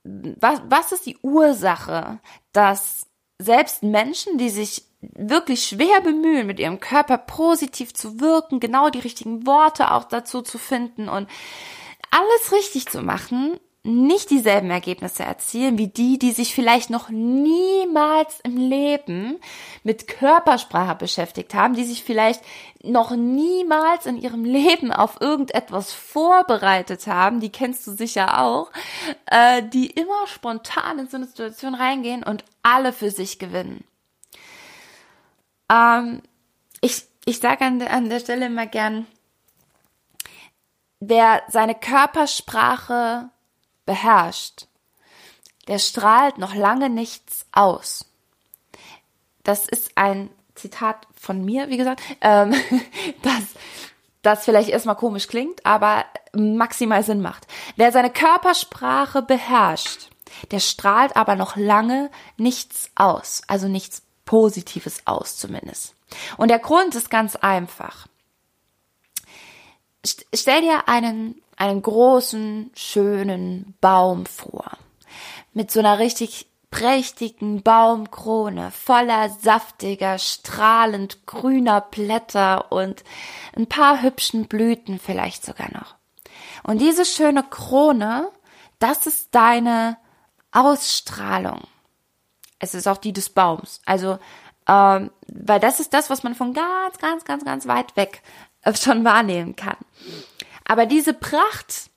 was, 0.03 0.63
was 0.67 0.91
ist 0.93 1.05
die 1.05 1.19
Ursache, 1.21 2.17
dass 2.53 3.05
selbst 3.37 3.83
Menschen, 3.83 4.39
die 4.39 4.49
sich 4.49 4.83
wirklich 5.01 5.63
schwer 5.63 6.01
bemühen, 6.01 6.47
mit 6.47 6.59
ihrem 6.59 6.79
Körper 6.79 7.17
positiv 7.17 7.93
zu 7.93 8.19
wirken, 8.19 8.59
genau 8.59 8.89
die 8.89 8.99
richtigen 8.99 9.45
Worte 9.45 9.91
auch 9.91 10.03
dazu 10.03 10.41
zu 10.41 10.57
finden 10.57 11.09
und 11.09 11.27
alles 12.11 12.51
richtig 12.51 12.87
zu 12.87 13.01
machen, 13.01 13.59
nicht 13.83 14.29
dieselben 14.29 14.69
Ergebnisse 14.69 15.23
erzielen 15.23 15.79
wie 15.79 15.87
die, 15.87 16.19
die 16.19 16.33
sich 16.33 16.53
vielleicht 16.53 16.91
noch 16.91 17.09
niemals 17.09 18.39
im 18.41 18.55
Leben 18.55 19.39
mit 19.83 20.07
Körpersprache 20.07 20.95
beschäftigt 20.95 21.55
haben, 21.55 21.73
die 21.73 21.83
sich 21.83 22.03
vielleicht 22.03 22.43
noch 22.83 23.15
niemals 23.15 24.05
in 24.05 24.21
ihrem 24.21 24.45
Leben 24.45 24.91
auf 24.91 25.19
irgendetwas 25.19 25.93
vorbereitet 25.93 27.07
haben, 27.07 27.39
die 27.39 27.51
kennst 27.51 27.87
du 27.87 27.91
sicher 27.91 28.41
auch, 28.41 28.71
äh, 29.25 29.63
die 29.63 29.87
immer 29.87 30.27
spontan 30.27 30.99
in 30.99 31.07
so 31.07 31.17
eine 31.17 31.25
Situation 31.25 31.73
reingehen 31.73 32.21
und 32.21 32.43
alle 32.61 32.93
für 32.93 33.09
sich 33.09 33.39
gewinnen. 33.39 33.83
Ähm, 35.71 36.21
ich 36.81 37.05
ich 37.25 37.39
sage 37.39 37.65
an, 37.65 37.81
an 37.81 38.09
der 38.09 38.19
Stelle 38.19 38.47
immer 38.47 38.65
gern, 38.65 39.05
wer 40.99 41.43
seine 41.49 41.75
Körpersprache 41.75 43.29
beherrscht, 43.85 44.67
der 45.67 45.79
strahlt 45.79 46.37
noch 46.37 46.55
lange 46.55 46.89
nichts 46.89 47.45
aus. 47.51 48.05
Das 49.43 49.67
ist 49.67 49.91
ein 49.95 50.29
Zitat 50.55 51.07
von 51.15 51.43
mir, 51.43 51.69
wie 51.69 51.77
gesagt, 51.77 52.01
ähm, 52.21 52.53
das, 53.21 53.43
das 54.21 54.45
vielleicht 54.45 54.69
erstmal 54.69 54.95
komisch 54.95 55.27
klingt, 55.27 55.65
aber 55.65 56.05
maximal 56.33 57.03
Sinn 57.03 57.21
macht. 57.21 57.47
Wer 57.75 57.91
seine 57.91 58.11
Körpersprache 58.11 59.21
beherrscht, 59.21 60.09
der 60.51 60.59
strahlt 60.59 61.15
aber 61.15 61.35
noch 61.35 61.55
lange 61.55 62.09
nichts 62.37 62.89
aus, 62.95 63.41
also 63.47 63.67
nichts 63.67 64.03
Positives 64.31 65.01
aus 65.03 65.35
zumindest. 65.35 65.93
Und 66.37 66.47
der 66.47 66.59
Grund 66.59 66.95
ist 66.95 67.09
ganz 67.09 67.35
einfach. 67.35 68.07
Stell 70.33 70.61
dir 70.61 70.87
einen 70.87 71.41
einen 71.57 71.81
großen, 71.81 72.71
schönen 72.73 73.75
Baum 73.81 74.25
vor. 74.25 74.71
Mit 75.51 75.69
so 75.69 75.81
einer 75.81 75.99
richtig 75.99 76.47
prächtigen 76.71 77.61
Baumkrone 77.61 78.71
voller 78.71 79.29
saftiger, 79.29 80.17
strahlend 80.17 81.25
grüner 81.25 81.81
Blätter 81.81 82.71
und 82.71 83.03
ein 83.53 83.67
paar 83.67 84.01
hübschen 84.01 84.47
Blüten 84.47 84.97
vielleicht 84.97 85.45
sogar 85.45 85.73
noch. 85.73 85.95
Und 86.63 86.79
diese 86.79 87.03
schöne 87.03 87.43
Krone, 87.43 88.29
das 88.79 89.07
ist 89.07 89.35
deine 89.35 89.97
Ausstrahlung. 90.53 91.59
Es 92.61 92.75
ist 92.75 92.87
auch 92.87 92.97
die 92.97 93.11
des 93.11 93.29
Baums. 93.29 93.81
Also, 93.85 94.19
ähm, 94.67 95.11
weil 95.27 95.59
das 95.59 95.79
ist 95.79 95.93
das, 95.93 96.09
was 96.09 96.23
man 96.23 96.35
von 96.35 96.53
ganz, 96.53 96.97
ganz, 96.99 97.25
ganz, 97.25 97.43
ganz 97.43 97.67
weit 97.67 97.97
weg 97.97 98.21
schon 98.79 99.03
wahrnehmen 99.03 99.55
kann. 99.55 99.77
Aber 100.65 100.85
diese 100.85 101.13
Pracht, 101.13 101.89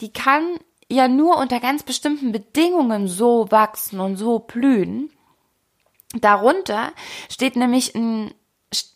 die 0.00 0.12
kann 0.12 0.58
ja 0.90 1.08
nur 1.08 1.36
unter 1.38 1.60
ganz 1.60 1.82
bestimmten 1.82 2.32
Bedingungen 2.32 3.08
so 3.08 3.50
wachsen 3.50 4.00
und 4.00 4.16
so 4.16 4.40
blühen. 4.40 5.10
Darunter 6.14 6.92
steht 7.28 7.56
nämlich 7.56 7.94
ein, 7.94 8.34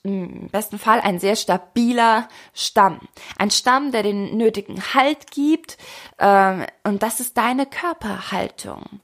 im 0.03 0.49
besten 0.49 0.79
Fall 0.79 1.01
ein 1.01 1.19
sehr 1.19 1.37
stabiler 1.37 2.29
Stamm. 2.55 3.01
Ein 3.39 3.51
Stamm, 3.51 3.93
der 3.93 4.03
den 4.03 4.37
nötigen 4.37 4.83
Halt 4.95 5.31
gibt. 5.31 5.77
Äh, 6.19 6.67
und 6.85 7.03
das 7.03 7.21
ist 7.21 7.37
deine 7.37 7.67
Körperhaltung. 7.67 9.01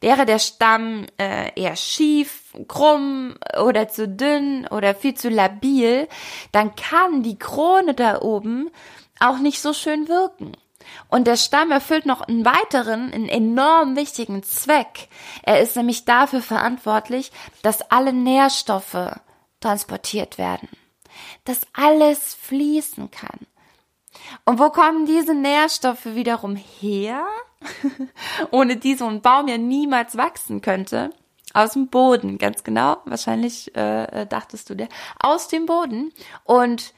Wäre 0.00 0.26
der 0.26 0.38
Stamm 0.38 1.06
äh, 1.18 1.50
eher 1.60 1.76
schief, 1.76 2.54
krumm 2.68 3.36
oder 3.60 3.88
zu 3.88 4.08
dünn 4.08 4.66
oder 4.68 4.94
viel 4.94 5.14
zu 5.14 5.28
labil, 5.28 6.08
dann 6.52 6.74
kann 6.76 7.22
die 7.22 7.38
Krone 7.38 7.94
da 7.94 8.20
oben 8.20 8.70
auch 9.20 9.38
nicht 9.38 9.60
so 9.60 9.72
schön 9.72 10.08
wirken. 10.08 10.52
Und 11.08 11.26
der 11.26 11.36
Stamm 11.36 11.70
erfüllt 11.70 12.06
noch 12.06 12.22
einen 12.22 12.44
weiteren, 12.44 13.12
einen 13.12 13.28
enorm 13.28 13.96
wichtigen 13.96 14.42
Zweck. 14.42 15.08
Er 15.42 15.60
ist 15.60 15.76
nämlich 15.76 16.04
dafür 16.04 16.42
verantwortlich, 16.42 17.30
dass 17.62 17.82
alle 17.90 18.12
Nährstoffe 18.12 19.18
transportiert 19.60 20.38
werden. 20.38 20.68
Dass 21.44 21.60
alles 21.72 22.34
fließen 22.34 23.10
kann. 23.10 23.46
Und 24.44 24.58
wo 24.58 24.70
kommen 24.70 25.06
diese 25.06 25.34
Nährstoffe 25.34 26.04
wiederum 26.04 26.56
her? 26.56 27.26
Ohne 28.50 28.76
die 28.76 28.94
so 28.94 29.06
ein 29.06 29.22
Baum 29.22 29.48
ja 29.48 29.58
niemals 29.58 30.16
wachsen 30.16 30.60
könnte. 30.60 31.10
Aus 31.54 31.72
dem 31.72 31.88
Boden, 31.88 32.38
ganz 32.38 32.64
genau. 32.64 32.98
Wahrscheinlich 33.04 33.74
äh, 33.76 34.26
dachtest 34.26 34.70
du 34.70 34.74
dir. 34.74 34.88
Aus 35.20 35.48
dem 35.48 35.66
Boden. 35.66 36.12
Und 36.44 36.94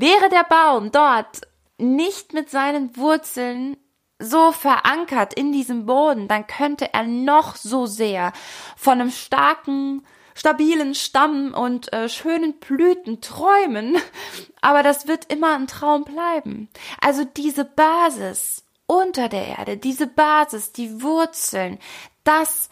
Wäre 0.00 0.28
der 0.28 0.44
Baum 0.44 0.92
dort 0.92 1.40
nicht 1.76 2.32
mit 2.32 2.50
seinen 2.50 2.96
Wurzeln 2.96 3.76
so 4.20 4.52
verankert 4.52 5.34
in 5.34 5.50
diesem 5.50 5.86
Boden, 5.86 6.28
dann 6.28 6.46
könnte 6.46 6.94
er 6.94 7.02
noch 7.02 7.56
so 7.56 7.86
sehr 7.86 8.32
von 8.76 9.00
einem 9.00 9.10
starken, 9.10 10.06
stabilen 10.36 10.94
Stamm 10.94 11.52
und 11.52 11.92
äh, 11.92 12.08
schönen 12.08 12.60
Blüten 12.60 13.20
träumen, 13.20 13.96
aber 14.60 14.84
das 14.84 15.08
wird 15.08 15.32
immer 15.32 15.56
ein 15.56 15.66
Traum 15.66 16.04
bleiben. 16.04 16.68
Also 17.00 17.24
diese 17.24 17.64
Basis 17.64 18.64
unter 18.88 19.28
der 19.28 19.58
Erde, 19.58 19.76
diese 19.76 20.08
Basis, 20.08 20.72
die 20.72 21.02
Wurzeln, 21.02 21.78
das 22.24 22.70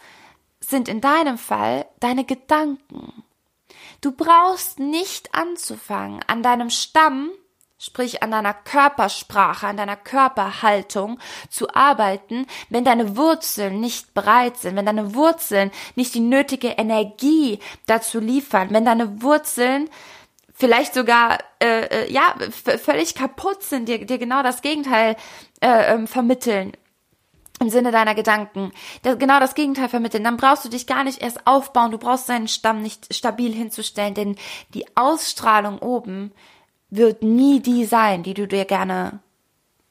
sind 0.59 0.89
in 0.89 0.99
deinem 0.99 1.37
Fall 1.37 1.85
deine 2.01 2.25
Gedanken. 2.25 3.23
Du 4.01 4.11
brauchst 4.11 4.79
nicht 4.79 5.33
anzufangen, 5.33 6.19
an 6.27 6.43
deinem 6.43 6.69
Stamm, 6.69 7.29
sprich 7.79 8.23
an 8.23 8.31
deiner 8.31 8.55
Körpersprache, 8.55 9.67
an 9.67 9.77
deiner 9.77 9.95
Körperhaltung 9.95 11.19
zu 11.49 11.73
arbeiten, 11.73 12.47
wenn 12.69 12.83
deine 12.83 13.15
Wurzeln 13.15 13.79
nicht 13.79 14.13
bereit 14.15 14.57
sind, 14.57 14.75
wenn 14.75 14.85
deine 14.87 15.13
Wurzeln 15.13 15.71
nicht 15.95 16.15
die 16.15 16.19
nötige 16.19 16.69
Energie 16.69 17.59
dazu 17.85 18.19
liefern, 18.19 18.71
wenn 18.71 18.85
deine 18.85 19.21
Wurzeln 19.21 19.89
vielleicht 20.57 20.93
sogar 20.93 21.37
äh, 21.59 21.85
äh 21.85 22.11
ja 22.11 22.35
völlig 22.83 23.15
kaputt 23.15 23.63
sind, 23.63 23.87
dir, 23.87 24.05
dir 24.05 24.17
genau 24.17 24.43
das 24.43 24.61
Gegenteil 24.61 25.15
äh, 25.61 25.93
ähm, 25.93 26.07
vermitteln 26.07 26.73
im 27.59 27.69
Sinne 27.69 27.91
deiner 27.91 28.13
Gedanken, 28.13 28.71
das, 29.01 29.17
genau 29.17 29.39
das 29.39 29.55
Gegenteil 29.55 29.89
vermitteln, 29.89 30.23
dann 30.23 30.37
brauchst 30.37 30.63
du 30.65 30.69
dich 30.69 30.85
gar 30.85 31.03
nicht 31.03 31.21
erst 31.21 31.47
aufbauen, 31.47 31.91
du 31.91 31.97
brauchst 31.97 32.29
deinen 32.29 32.47
Stamm 32.47 32.81
nicht 32.81 33.13
stabil 33.13 33.51
hinzustellen, 33.53 34.13
denn 34.13 34.35
die 34.73 34.85
Ausstrahlung 34.95 35.79
oben 35.79 36.31
wird 36.89 37.23
nie 37.23 37.59
die 37.59 37.85
sein, 37.85 38.23
die 38.23 38.33
du 38.33 38.47
dir 38.47 38.65
gerne 38.65 39.19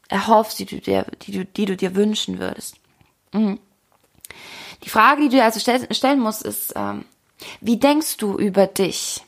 erhoffst, 0.08 0.58
die 0.60 0.66
du 0.66 0.80
dir, 0.80 1.06
die 1.22 1.32
du, 1.32 1.44
die 1.44 1.64
du 1.64 1.76
dir 1.76 1.96
wünschen 1.96 2.38
würdest. 2.38 2.76
Mhm. 3.32 3.58
Die 4.84 4.88
Frage, 4.88 5.22
die 5.22 5.28
du 5.28 5.36
dir 5.36 5.44
also 5.44 5.58
stell, 5.58 5.92
stellen 5.92 6.20
musst, 6.20 6.42
ist, 6.42 6.72
ähm, 6.76 7.04
wie 7.60 7.78
denkst 7.78 8.16
du 8.18 8.38
über 8.38 8.66
dich? 8.66 9.25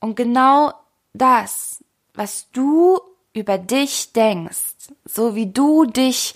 Und 0.00 0.14
genau 0.14 0.72
das, 1.12 1.84
was 2.14 2.50
du 2.52 3.00
über 3.32 3.58
dich 3.58 4.12
denkst, 4.12 4.92
so 5.04 5.34
wie 5.34 5.52
du 5.52 5.84
dich 5.84 6.34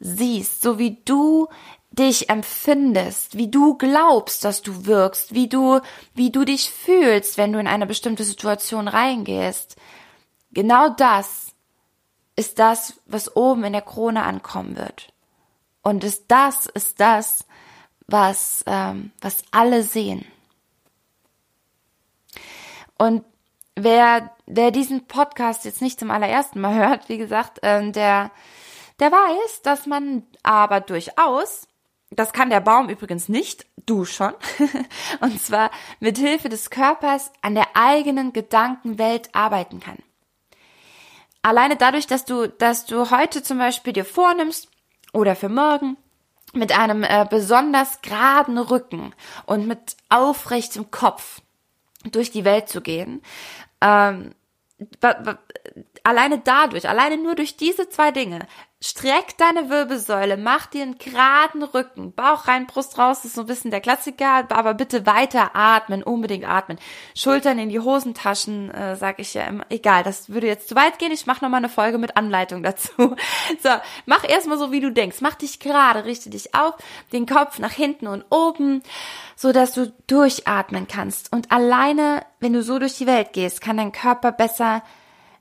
siehst, 0.00 0.62
so 0.62 0.78
wie 0.78 0.98
du 1.04 1.48
dich 1.90 2.30
empfindest, 2.30 3.36
wie 3.36 3.50
du 3.50 3.76
glaubst, 3.76 4.44
dass 4.44 4.62
du 4.62 4.86
wirkst, 4.86 5.34
wie 5.34 5.48
du, 5.48 5.80
wie 6.14 6.30
du 6.30 6.44
dich 6.44 6.70
fühlst, 6.70 7.38
wenn 7.38 7.52
du 7.52 7.58
in 7.58 7.66
eine 7.66 7.86
bestimmte 7.86 8.24
Situation 8.24 8.88
reingehst. 8.88 9.76
Genau 10.52 10.90
das 10.90 11.52
ist 12.36 12.58
das, 12.58 13.00
was 13.06 13.34
oben 13.34 13.64
in 13.64 13.72
der 13.72 13.82
Krone 13.82 14.22
ankommen 14.22 14.76
wird. 14.76 15.12
Und 15.82 16.04
ist 16.04 16.24
das 16.28 16.66
ist 16.66 17.00
das, 17.00 17.44
was, 18.06 18.62
ähm, 18.66 19.10
was 19.20 19.42
alle 19.50 19.82
sehen. 19.82 20.24
Und 22.98 23.24
wer, 23.76 24.30
wer 24.46 24.70
diesen 24.70 25.06
Podcast 25.06 25.64
jetzt 25.64 25.80
nicht 25.80 25.98
zum 26.00 26.10
allerersten 26.10 26.60
Mal 26.60 26.74
hört, 26.74 27.08
wie 27.08 27.18
gesagt, 27.18 27.60
ähm, 27.62 27.92
der, 27.92 28.30
der 28.98 29.12
weiß, 29.12 29.62
dass 29.62 29.86
man 29.86 30.24
aber 30.42 30.80
durchaus, 30.80 31.68
das 32.10 32.32
kann 32.32 32.50
der 32.50 32.60
Baum 32.60 32.88
übrigens 32.88 33.28
nicht, 33.28 33.66
du 33.86 34.04
schon, 34.04 34.34
und 35.20 35.40
zwar 35.40 35.70
mit 36.00 36.18
Hilfe 36.18 36.48
des 36.48 36.70
Körpers 36.70 37.32
an 37.40 37.54
der 37.54 37.68
eigenen 37.74 38.32
Gedankenwelt 38.32 39.34
arbeiten 39.34 39.80
kann. 39.80 39.98
Alleine 41.42 41.76
dadurch, 41.76 42.06
dass 42.06 42.24
du, 42.24 42.48
dass 42.48 42.84
du 42.86 43.10
heute 43.10 43.42
zum 43.42 43.58
Beispiel 43.58 43.92
dir 43.92 44.04
vornimmst 44.04 44.68
oder 45.12 45.36
für 45.36 45.48
morgen 45.48 45.96
mit 46.52 46.76
einem 46.76 47.04
äh, 47.04 47.26
besonders 47.28 48.02
geraden 48.02 48.58
Rücken 48.58 49.14
und 49.46 49.66
mit 49.68 49.96
aufrechtem 50.08 50.90
Kopf 50.90 51.42
durch 52.04 52.30
die 52.30 52.44
Welt 52.44 52.68
zu 52.68 52.80
gehen. 52.80 53.22
Ähm, 53.80 54.34
alleine 56.08 56.38
dadurch, 56.38 56.88
alleine 56.88 57.18
nur 57.18 57.34
durch 57.34 57.56
diese 57.56 57.88
zwei 57.90 58.10
Dinge, 58.10 58.46
Streck 58.80 59.36
deine 59.38 59.70
Wirbelsäule, 59.70 60.36
mach 60.36 60.66
dir 60.66 60.82
einen 60.82 60.98
geraden 60.98 61.64
Rücken, 61.64 62.12
Bauch 62.12 62.46
rein, 62.46 62.68
Brust 62.68 62.96
raus, 62.96 63.18
das 63.18 63.26
ist 63.26 63.34
so 63.34 63.40
ein 63.40 63.48
bisschen 63.48 63.72
der 63.72 63.80
Klassiker, 63.80 64.46
aber 64.50 64.72
bitte 64.74 65.04
weiter 65.04 65.56
atmen, 65.56 66.04
unbedingt 66.04 66.48
atmen. 66.48 66.78
Schultern 67.16 67.58
in 67.58 67.70
die 67.70 67.80
Hosentaschen, 67.80 68.70
äh, 68.70 68.94
sag 68.94 69.18
ich 69.18 69.34
ja 69.34 69.42
immer. 69.46 69.66
Egal, 69.68 70.04
das 70.04 70.28
würde 70.28 70.46
jetzt 70.46 70.68
zu 70.68 70.76
weit 70.76 71.00
gehen, 71.00 71.10
ich 71.10 71.26
mache 71.26 71.44
nochmal 71.44 71.58
eine 71.58 71.68
Folge 71.68 71.98
mit 71.98 72.16
Anleitung 72.16 72.62
dazu. 72.62 72.90
So, 73.60 73.70
mach 74.06 74.28
erstmal 74.28 74.58
so, 74.58 74.70
wie 74.70 74.80
du 74.80 74.92
denkst. 74.92 75.20
Mach 75.20 75.34
dich 75.34 75.58
gerade, 75.58 76.04
richte 76.04 76.30
dich 76.30 76.54
auf, 76.54 76.74
den 77.12 77.26
Kopf 77.26 77.58
nach 77.58 77.72
hinten 77.72 78.06
und 78.06 78.24
oben, 78.30 78.82
so 79.34 79.52
dass 79.52 79.72
du 79.72 79.92
durchatmen 80.06 80.86
kannst. 80.86 81.32
Und 81.32 81.50
alleine, 81.50 82.24
wenn 82.38 82.52
du 82.52 82.62
so 82.62 82.78
durch 82.78 82.96
die 82.96 83.06
Welt 83.06 83.32
gehst, 83.32 83.60
kann 83.60 83.78
dein 83.78 83.90
Körper 83.90 84.30
besser 84.30 84.82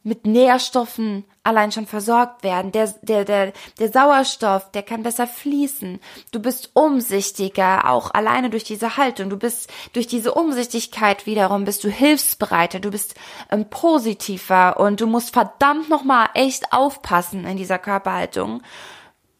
mit 0.03 0.25
Nährstoffen 0.25 1.25
allein 1.43 1.71
schon 1.71 1.87
versorgt 1.87 2.43
werden. 2.43 2.71
Der, 2.71 2.87
der, 3.01 3.25
der, 3.25 3.53
der 3.79 3.91
Sauerstoff, 3.91 4.71
der 4.71 4.83
kann 4.83 5.03
besser 5.03 5.27
fließen. 5.27 5.99
Du 6.31 6.41
bist 6.41 6.71
umsichtiger, 6.73 7.89
auch 7.89 8.13
alleine 8.13 8.49
durch 8.49 8.65
diese 8.65 8.97
Haltung. 8.97 9.29
Du 9.29 9.37
bist 9.37 9.71
durch 9.93 10.07
diese 10.07 10.33
Umsichtigkeit 10.33 11.25
wiederum 11.25 11.63
bist 11.63 11.83
du 11.83 11.89
hilfsbereiter, 11.89 12.79
du 12.79 12.91
bist 12.91 13.15
ähm, 13.49 13.69
positiver 13.69 14.79
und 14.79 14.99
du 14.99 15.07
musst 15.07 15.33
verdammt 15.33 15.89
nochmal 15.89 16.29
echt 16.33 16.73
aufpassen 16.73 17.45
in 17.45 17.57
dieser 17.57 17.79
Körperhaltung. 17.79 18.61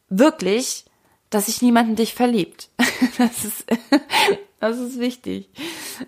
Wirklich, 0.10 0.86
dass 1.30 1.48
sich 1.48 1.62
niemand 1.62 1.90
in 1.90 1.96
dich 1.98 2.14
verliebt. 2.14 2.70
das 3.18 3.44
ist, 3.44 3.66
das 4.60 4.78
ist 4.78 5.00
wichtig. 5.00 5.50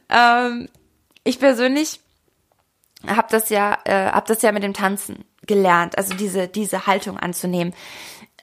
Ähm, 0.07 0.69
ich 1.23 1.39
persönlich 1.39 1.99
habe 3.07 3.27
das 3.31 3.49
ja, 3.49 3.77
äh, 3.85 4.11
hab 4.11 4.25
das 4.25 4.41
ja 4.41 4.51
mit 4.51 4.63
dem 4.63 4.73
Tanzen 4.73 5.25
gelernt, 5.45 5.97
also 5.97 6.13
diese 6.15 6.47
diese 6.47 6.87
Haltung 6.87 7.17
anzunehmen. 7.17 7.73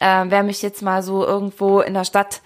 Äh, 0.01 0.25
wer 0.29 0.43
mich 0.43 0.63
jetzt 0.63 0.83
mal 0.83 1.03
so 1.03 1.25
irgendwo 1.25 1.81
in 1.81 1.95
der 1.95 2.05
Stadt 2.05 2.41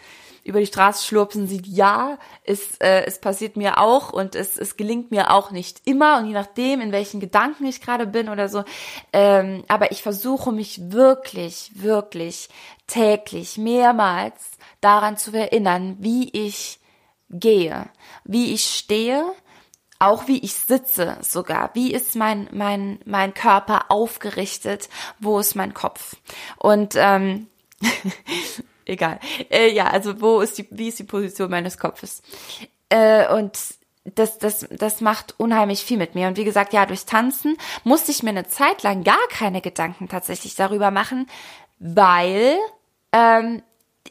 über 0.44 0.60
die 0.60 0.66
Straße 0.66 1.06
schlurpsen 1.06 1.46
sieht, 1.46 1.66
ja, 1.66 2.18
es, 2.44 2.76
äh, 2.76 3.04
es 3.04 3.18
passiert 3.18 3.56
mir 3.56 3.78
auch 3.78 4.12
und 4.12 4.34
es, 4.34 4.56
es 4.56 4.76
gelingt 4.76 5.10
mir 5.10 5.30
auch 5.30 5.50
nicht 5.50 5.86
immer 5.86 6.18
und 6.18 6.26
je 6.26 6.32
nachdem, 6.32 6.80
in 6.80 6.92
welchen 6.92 7.20
Gedanken 7.20 7.66
ich 7.66 7.80
gerade 7.80 8.06
bin 8.06 8.28
oder 8.28 8.48
so. 8.48 8.64
Ähm, 9.12 9.64
aber 9.68 9.92
ich 9.92 10.02
versuche 10.02 10.52
mich 10.52 10.92
wirklich, 10.92 11.72
wirklich 11.74 12.48
täglich, 12.86 13.58
mehrmals 13.58 14.52
daran 14.80 15.16
zu 15.16 15.32
erinnern, 15.32 15.96
wie 16.00 16.30
ich 16.30 16.80
gehe, 17.28 17.86
wie 18.24 18.52
ich 18.52 18.64
stehe, 18.64 19.24
auch 20.00 20.26
wie 20.26 20.38
ich 20.38 20.54
sitze 20.54 21.18
sogar. 21.20 21.70
Wie 21.74 21.92
ist 21.92 22.16
mein, 22.16 22.48
mein, 22.52 22.98
mein 23.04 23.34
Körper 23.34 23.90
aufgerichtet? 23.90 24.88
Wo 25.20 25.38
ist 25.38 25.54
mein 25.54 25.74
Kopf? 25.74 26.16
Und 26.56 26.94
ähm, 26.96 27.46
egal. 28.86 29.20
Äh, 29.50 29.72
ja, 29.72 29.86
also 29.86 30.20
wo 30.20 30.40
ist 30.40 30.58
die, 30.58 30.66
wie 30.70 30.88
ist 30.88 30.98
die 30.98 31.04
Position 31.04 31.50
meines 31.50 31.78
Kopfes? 31.78 32.22
Äh, 32.88 33.32
und 33.32 33.58
das, 34.04 34.38
das, 34.38 34.66
das 34.70 35.02
macht 35.02 35.34
unheimlich 35.38 35.84
viel 35.84 35.98
mit 35.98 36.14
mir. 36.14 36.28
Und 36.28 36.38
wie 36.38 36.44
gesagt, 36.44 36.72
ja, 36.72 36.86
durchs 36.86 37.04
Tanzen 37.04 37.56
musste 37.84 38.10
ich 38.10 38.22
mir 38.22 38.30
eine 38.30 38.48
Zeit 38.48 38.82
lang 38.82 39.04
gar 39.04 39.28
keine 39.28 39.60
Gedanken 39.60 40.08
tatsächlich 40.08 40.54
darüber 40.54 40.90
machen, 40.90 41.28
weil 41.78 42.56
ähm, 43.12 43.62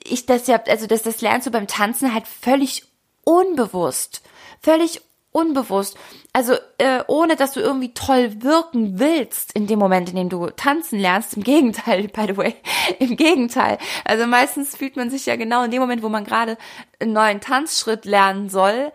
ich 0.03 0.27
das 0.27 0.45
ja, 0.45 0.61
also 0.67 0.85
das, 0.85 1.01
das 1.01 1.21
lernst 1.21 1.47
du 1.47 1.51
beim 1.51 1.65
Tanzen 1.67 2.13
halt 2.13 2.27
völlig 2.27 2.85
unbewusst. 3.23 4.21
Völlig 4.61 5.01
unbewusst. 5.31 5.97
Also 6.33 6.53
äh, 6.77 7.03
ohne 7.07 7.35
dass 7.35 7.53
du 7.53 7.59
irgendwie 7.59 7.93
toll 7.93 8.41
wirken 8.41 8.99
willst 8.99 9.53
in 9.53 9.67
dem 9.67 9.79
Moment, 9.79 10.09
in 10.09 10.15
dem 10.15 10.29
du 10.29 10.47
tanzen 10.47 10.99
lernst. 10.99 11.37
Im 11.37 11.43
Gegenteil, 11.43 12.07
by 12.13 12.27
the 12.27 12.37
way, 12.37 12.55
im 12.99 13.15
Gegenteil. 13.15 13.77
Also 14.05 14.27
meistens 14.27 14.75
fühlt 14.75 14.95
man 14.95 15.09
sich 15.09 15.25
ja 15.25 15.35
genau 15.35 15.63
in 15.63 15.71
dem 15.71 15.81
Moment, 15.81 16.03
wo 16.03 16.09
man 16.09 16.23
gerade 16.23 16.57
einen 16.99 17.13
neuen 17.13 17.41
Tanzschritt 17.41 18.05
lernen 18.05 18.49
soll, 18.49 18.91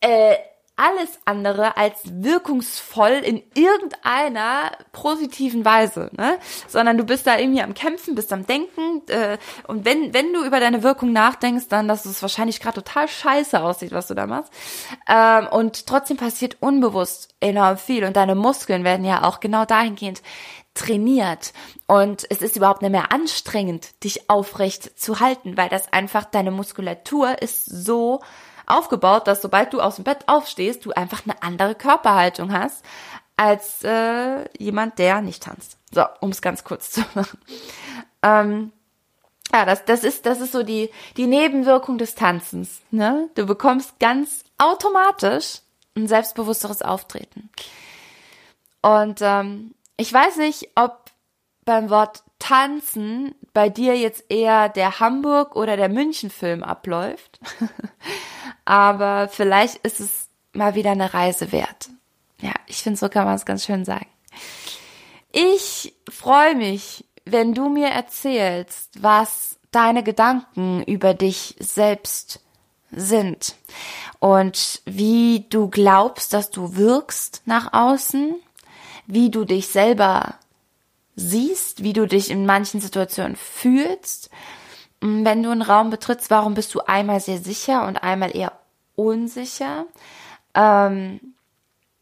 äh, 0.00 0.36
alles 0.76 1.20
andere 1.24 1.76
als 1.76 2.00
wirkungsvoll 2.04 3.12
in 3.12 3.42
irgendeiner 3.54 4.72
positiven 4.90 5.64
Weise, 5.64 6.10
ne? 6.16 6.38
Sondern 6.66 6.98
du 6.98 7.04
bist 7.04 7.26
da 7.28 7.38
irgendwie 7.38 7.62
am 7.62 7.74
Kämpfen, 7.74 8.16
bist 8.16 8.32
am 8.32 8.44
Denken 8.44 9.02
äh, 9.08 9.38
und 9.68 9.84
wenn 9.84 10.12
wenn 10.12 10.32
du 10.32 10.44
über 10.44 10.58
deine 10.58 10.82
Wirkung 10.82 11.12
nachdenkst, 11.12 11.68
dann 11.68 11.86
dass 11.86 12.04
es 12.06 12.22
wahrscheinlich 12.22 12.58
gerade 12.60 12.82
total 12.82 13.06
scheiße 13.06 13.62
aussieht, 13.62 13.92
was 13.92 14.08
du 14.08 14.14
da 14.14 14.26
machst 14.26 14.52
ähm, 15.08 15.46
und 15.46 15.86
trotzdem 15.86 16.16
passiert 16.16 16.56
unbewusst 16.60 17.34
enorm 17.38 17.76
viel 17.76 18.04
und 18.04 18.16
deine 18.16 18.34
Muskeln 18.34 18.82
werden 18.82 19.04
ja 19.04 19.22
auch 19.22 19.38
genau 19.38 19.64
dahingehend 19.64 20.22
trainiert 20.74 21.52
und 21.86 22.26
es 22.30 22.42
ist 22.42 22.56
überhaupt 22.56 22.82
nicht 22.82 22.90
mehr 22.90 23.12
anstrengend, 23.12 24.02
dich 24.02 24.28
aufrecht 24.28 24.98
zu 24.98 25.20
halten, 25.20 25.56
weil 25.56 25.68
das 25.68 25.92
einfach 25.92 26.24
deine 26.24 26.50
Muskulatur 26.50 27.40
ist 27.40 27.64
so 27.64 28.20
aufgebaut, 28.66 29.26
dass 29.26 29.42
sobald 29.42 29.72
du 29.72 29.80
aus 29.80 29.96
dem 29.96 30.04
Bett 30.04 30.26
aufstehst, 30.26 30.84
du 30.84 30.92
einfach 30.92 31.22
eine 31.24 31.42
andere 31.42 31.74
Körperhaltung 31.74 32.52
hast 32.52 32.84
als 33.36 33.82
äh, 33.82 34.44
jemand, 34.58 34.98
der 34.98 35.20
nicht 35.20 35.42
tanzt. 35.42 35.78
So, 35.92 36.04
um 36.20 36.30
es 36.30 36.40
ganz 36.40 36.64
kurz 36.64 36.90
zu 36.90 37.04
machen. 37.14 37.38
Ähm, 38.22 38.72
ja, 39.52 39.64
das, 39.64 39.84
das 39.84 40.04
ist, 40.04 40.26
das 40.26 40.40
ist 40.40 40.52
so 40.52 40.62
die, 40.62 40.90
die 41.16 41.26
Nebenwirkung 41.26 41.98
des 41.98 42.14
Tanzens. 42.14 42.80
Ne? 42.90 43.28
Du 43.34 43.46
bekommst 43.46 43.98
ganz 43.98 44.44
automatisch 44.58 45.60
ein 45.96 46.08
selbstbewussteres 46.08 46.82
Auftreten. 46.82 47.50
Und 48.82 49.20
ähm, 49.22 49.74
ich 49.96 50.12
weiß 50.12 50.36
nicht, 50.38 50.70
ob 50.74 51.10
beim 51.64 51.90
Wort 51.90 52.22
Tanzen 52.38 53.34
bei 53.52 53.68
dir 53.68 53.96
jetzt 53.96 54.24
eher 54.28 54.68
der 54.68 55.00
Hamburg- 55.00 55.56
oder 55.56 55.76
der 55.76 55.88
München-Film 55.88 56.62
abläuft. 56.62 57.40
aber 58.64 59.28
vielleicht 59.28 59.76
ist 59.76 60.00
es 60.00 60.28
mal 60.52 60.74
wieder 60.74 60.92
eine 60.92 61.14
Reise 61.14 61.52
wert. 61.52 61.90
Ja, 62.40 62.52
ich 62.66 62.82
finde, 62.82 62.98
so 62.98 63.08
kann 63.08 63.24
man 63.24 63.34
es 63.34 63.44
ganz 63.44 63.64
schön 63.64 63.84
sagen. 63.84 64.06
Ich 65.32 65.94
freue 66.08 66.54
mich, 66.54 67.04
wenn 67.24 67.54
du 67.54 67.68
mir 67.68 67.88
erzählst, 67.88 69.02
was 69.02 69.56
deine 69.70 70.02
Gedanken 70.02 70.82
über 70.84 71.14
dich 71.14 71.56
selbst 71.58 72.40
sind 72.92 73.56
und 74.20 74.82
wie 74.84 75.46
du 75.50 75.68
glaubst, 75.68 76.32
dass 76.32 76.50
du 76.50 76.76
wirkst 76.76 77.42
nach 77.46 77.72
außen, 77.72 78.36
wie 79.06 79.30
du 79.30 79.44
dich 79.44 79.68
selber 79.68 80.34
siehst, 81.16 81.82
wie 81.82 81.92
du 81.92 82.06
dich 82.06 82.30
in 82.30 82.46
manchen 82.46 82.80
Situationen 82.80 83.36
fühlst 83.36 84.30
wenn 85.04 85.42
du 85.42 85.50
einen 85.50 85.62
Raum 85.62 85.90
betrittst, 85.90 86.30
warum 86.30 86.54
bist 86.54 86.74
du 86.74 86.80
einmal 86.80 87.20
sehr 87.20 87.38
sicher 87.38 87.86
und 87.86 87.98
einmal 87.98 88.34
eher 88.34 88.52
unsicher? 88.96 89.84
Ähm, 90.54 91.20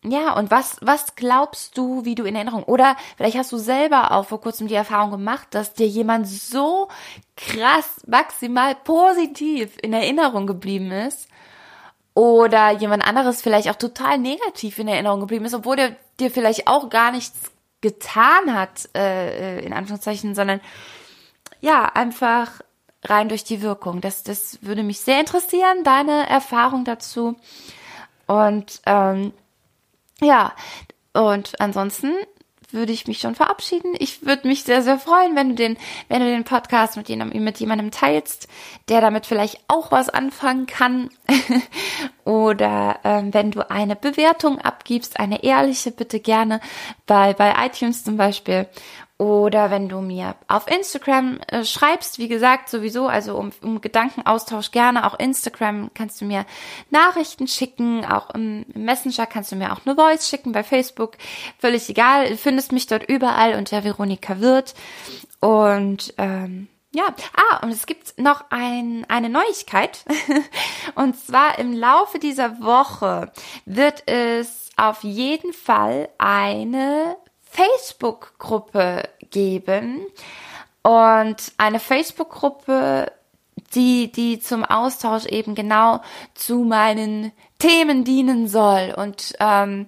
ja, 0.04 0.34
und 0.34 0.50
was, 0.50 0.76
was 0.82 1.16
glaubst 1.16 1.76
du, 1.78 2.04
wie 2.04 2.14
du 2.14 2.24
in 2.24 2.36
Erinnerung, 2.36 2.62
oder 2.64 2.96
vielleicht 3.16 3.36
hast 3.36 3.50
du 3.50 3.56
selber 3.56 4.12
auch 4.12 4.26
vor 4.26 4.40
kurzem 4.40 4.68
die 4.68 4.74
Erfahrung 4.74 5.10
gemacht, 5.10 5.48
dass 5.50 5.74
dir 5.74 5.86
jemand 5.86 6.28
so 6.28 6.88
krass, 7.36 8.02
maximal 8.06 8.74
positiv 8.74 9.76
in 9.82 9.92
Erinnerung 9.92 10.46
geblieben 10.46 10.92
ist, 10.92 11.28
oder 12.14 12.70
jemand 12.70 13.04
anderes 13.04 13.42
vielleicht 13.42 13.68
auch 13.68 13.76
total 13.76 14.18
negativ 14.18 14.78
in 14.78 14.86
Erinnerung 14.86 15.20
geblieben 15.20 15.44
ist, 15.44 15.54
obwohl 15.54 15.76
der 15.76 15.96
dir 16.20 16.30
vielleicht 16.30 16.68
auch 16.68 16.90
gar 16.90 17.10
nichts 17.10 17.50
getan 17.80 18.54
hat, 18.54 18.88
äh, 18.94 19.58
äh 19.58 19.64
in 19.64 19.72
Anführungszeichen, 19.72 20.34
sondern 20.34 20.60
ja, 21.60 21.84
einfach 21.84 22.60
rein 23.04 23.28
durch 23.28 23.44
die 23.44 23.62
Wirkung. 23.62 24.00
Das, 24.00 24.22
das 24.22 24.58
würde 24.62 24.82
mich 24.82 25.00
sehr 25.00 25.20
interessieren, 25.20 25.84
deine 25.84 26.28
Erfahrung 26.28 26.84
dazu. 26.84 27.36
Und 28.26 28.80
ähm, 28.86 29.32
ja, 30.20 30.52
und 31.12 31.60
ansonsten 31.60 32.12
würde 32.72 32.92
ich 32.92 33.06
mich 33.06 33.18
schon 33.18 33.34
verabschieden. 33.34 33.94
Ich 33.98 34.24
würde 34.24 34.48
mich 34.48 34.64
sehr, 34.64 34.82
sehr 34.82 34.98
freuen, 34.98 35.36
wenn 35.36 35.50
du 35.50 35.54
den, 35.54 35.76
wenn 36.08 36.20
du 36.20 36.26
den 36.26 36.44
Podcast 36.44 36.96
mit 36.96 37.08
jemandem, 37.08 37.44
mit 37.44 37.58
jemandem 37.58 37.90
teilst, 37.90 38.48
der 38.88 39.00
damit 39.00 39.26
vielleicht 39.26 39.60
auch 39.68 39.92
was 39.92 40.08
anfangen 40.08 40.66
kann. 40.66 41.10
Oder 42.24 43.00
ähm, 43.04 43.34
wenn 43.34 43.50
du 43.50 43.68
eine 43.70 43.96
Bewertung 43.96 44.58
abgibst, 44.58 45.18
eine 45.18 45.42
ehrliche, 45.42 45.90
bitte 45.90 46.20
gerne 46.20 46.60
bei, 47.06 47.34
bei 47.34 47.54
iTunes 47.66 48.04
zum 48.04 48.16
Beispiel. 48.16 48.66
Oder 49.22 49.70
wenn 49.70 49.88
du 49.88 50.00
mir 50.00 50.34
auf 50.48 50.66
Instagram 50.68 51.38
äh, 51.46 51.64
schreibst, 51.64 52.18
wie 52.18 52.26
gesagt, 52.26 52.68
sowieso, 52.68 53.06
also 53.06 53.36
um, 53.36 53.52
um 53.62 53.80
Gedankenaustausch 53.80 54.72
gerne, 54.72 55.06
auch 55.06 55.16
Instagram 55.16 55.90
kannst 55.94 56.20
du 56.20 56.24
mir 56.24 56.44
Nachrichten 56.90 57.46
schicken, 57.46 58.04
auch 58.04 58.30
im 58.30 58.64
Messenger 58.74 59.26
kannst 59.26 59.52
du 59.52 59.56
mir 59.56 59.72
auch 59.72 59.86
eine 59.86 59.94
Voice 59.94 60.28
schicken, 60.28 60.50
bei 60.50 60.64
Facebook, 60.64 61.12
völlig 61.58 61.88
egal, 61.88 62.36
findest 62.36 62.72
mich 62.72 62.88
dort 62.88 63.08
überall 63.08 63.54
unter 63.54 63.84
Veronika 63.84 64.40
Wirth 64.40 64.74
und 65.38 66.14
ähm, 66.18 66.66
ja, 66.94 67.14
ah, 67.34 67.58
und 67.62 67.70
es 67.70 67.86
gibt 67.86 68.18
noch 68.18 68.44
ein, 68.50 69.06
eine 69.08 69.30
Neuigkeit. 69.30 70.04
und 70.94 71.18
zwar 71.18 71.58
im 71.58 71.72
Laufe 71.72 72.18
dieser 72.18 72.60
Woche 72.60 73.32
wird 73.64 74.06
es 74.06 74.70
auf 74.76 75.02
jeden 75.02 75.54
Fall 75.54 76.10
eine 76.18 77.16
Facebook-Gruppe 77.50 79.08
geben. 79.30 80.06
und 80.82 81.52
eine 81.58 81.80
Facebook-Gruppe, 81.80 83.12
die, 83.74 84.12
die 84.12 84.40
zum 84.40 84.64
Austausch 84.64 85.26
eben 85.26 85.54
genau 85.54 86.02
zu 86.34 86.64
meinen 86.64 87.32
Themen 87.58 88.04
dienen 88.04 88.48
soll. 88.48 88.92
Und 88.96 89.34
ähm, 89.40 89.86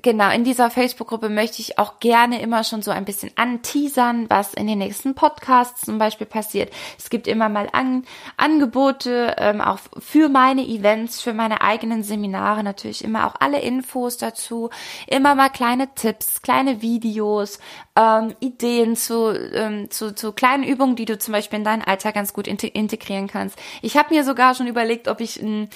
genau, 0.00 0.30
in 0.30 0.44
dieser 0.44 0.70
Facebook-Gruppe 0.70 1.28
möchte 1.28 1.60
ich 1.60 1.78
auch 1.78 2.00
gerne 2.00 2.40
immer 2.40 2.64
schon 2.64 2.82
so 2.82 2.90
ein 2.90 3.04
bisschen 3.04 3.30
anteasern, 3.36 4.30
was 4.30 4.54
in 4.54 4.66
den 4.66 4.78
nächsten 4.78 5.14
Podcasts 5.14 5.82
zum 5.82 5.98
Beispiel 5.98 6.26
passiert. 6.26 6.72
Es 6.98 7.10
gibt 7.10 7.28
immer 7.28 7.48
mal 7.48 7.68
An 7.72 8.04
Angebote, 8.36 9.36
ähm, 9.38 9.60
auch 9.60 9.78
für 9.98 10.28
meine 10.28 10.66
Events, 10.66 11.20
für 11.20 11.34
meine 11.34 11.60
eigenen 11.60 12.02
Seminare 12.02 12.62
natürlich 12.62 13.04
immer 13.04 13.26
auch 13.26 13.34
alle 13.40 13.60
Infos 13.60 14.16
dazu, 14.16 14.70
immer 15.06 15.34
mal 15.34 15.50
kleine 15.50 15.94
Tipps, 15.94 16.40
kleine 16.42 16.80
Videos, 16.80 17.58
ähm, 17.96 18.34
Ideen 18.40 18.96
zu, 18.96 19.32
ähm, 19.54 19.90
zu, 19.90 20.14
zu 20.14 20.32
kleinen 20.32 20.64
Übungen, 20.64 20.96
die 20.96 21.04
du 21.04 21.18
zum 21.18 21.32
Beispiel 21.32 21.58
in 21.58 21.64
deinen 21.64 21.82
Alltag 21.82 22.14
ganz 22.14 22.32
gut 22.32 22.46
integrieren 22.46 23.28
kannst. 23.28 23.58
Ich 23.82 23.96
habe 23.96 24.14
mir 24.14 24.24
sogar 24.24 24.54
schon 24.54 24.66
überlegt, 24.66 25.08
ob 25.08 25.20
ich 25.20 25.40
ein 25.40 25.68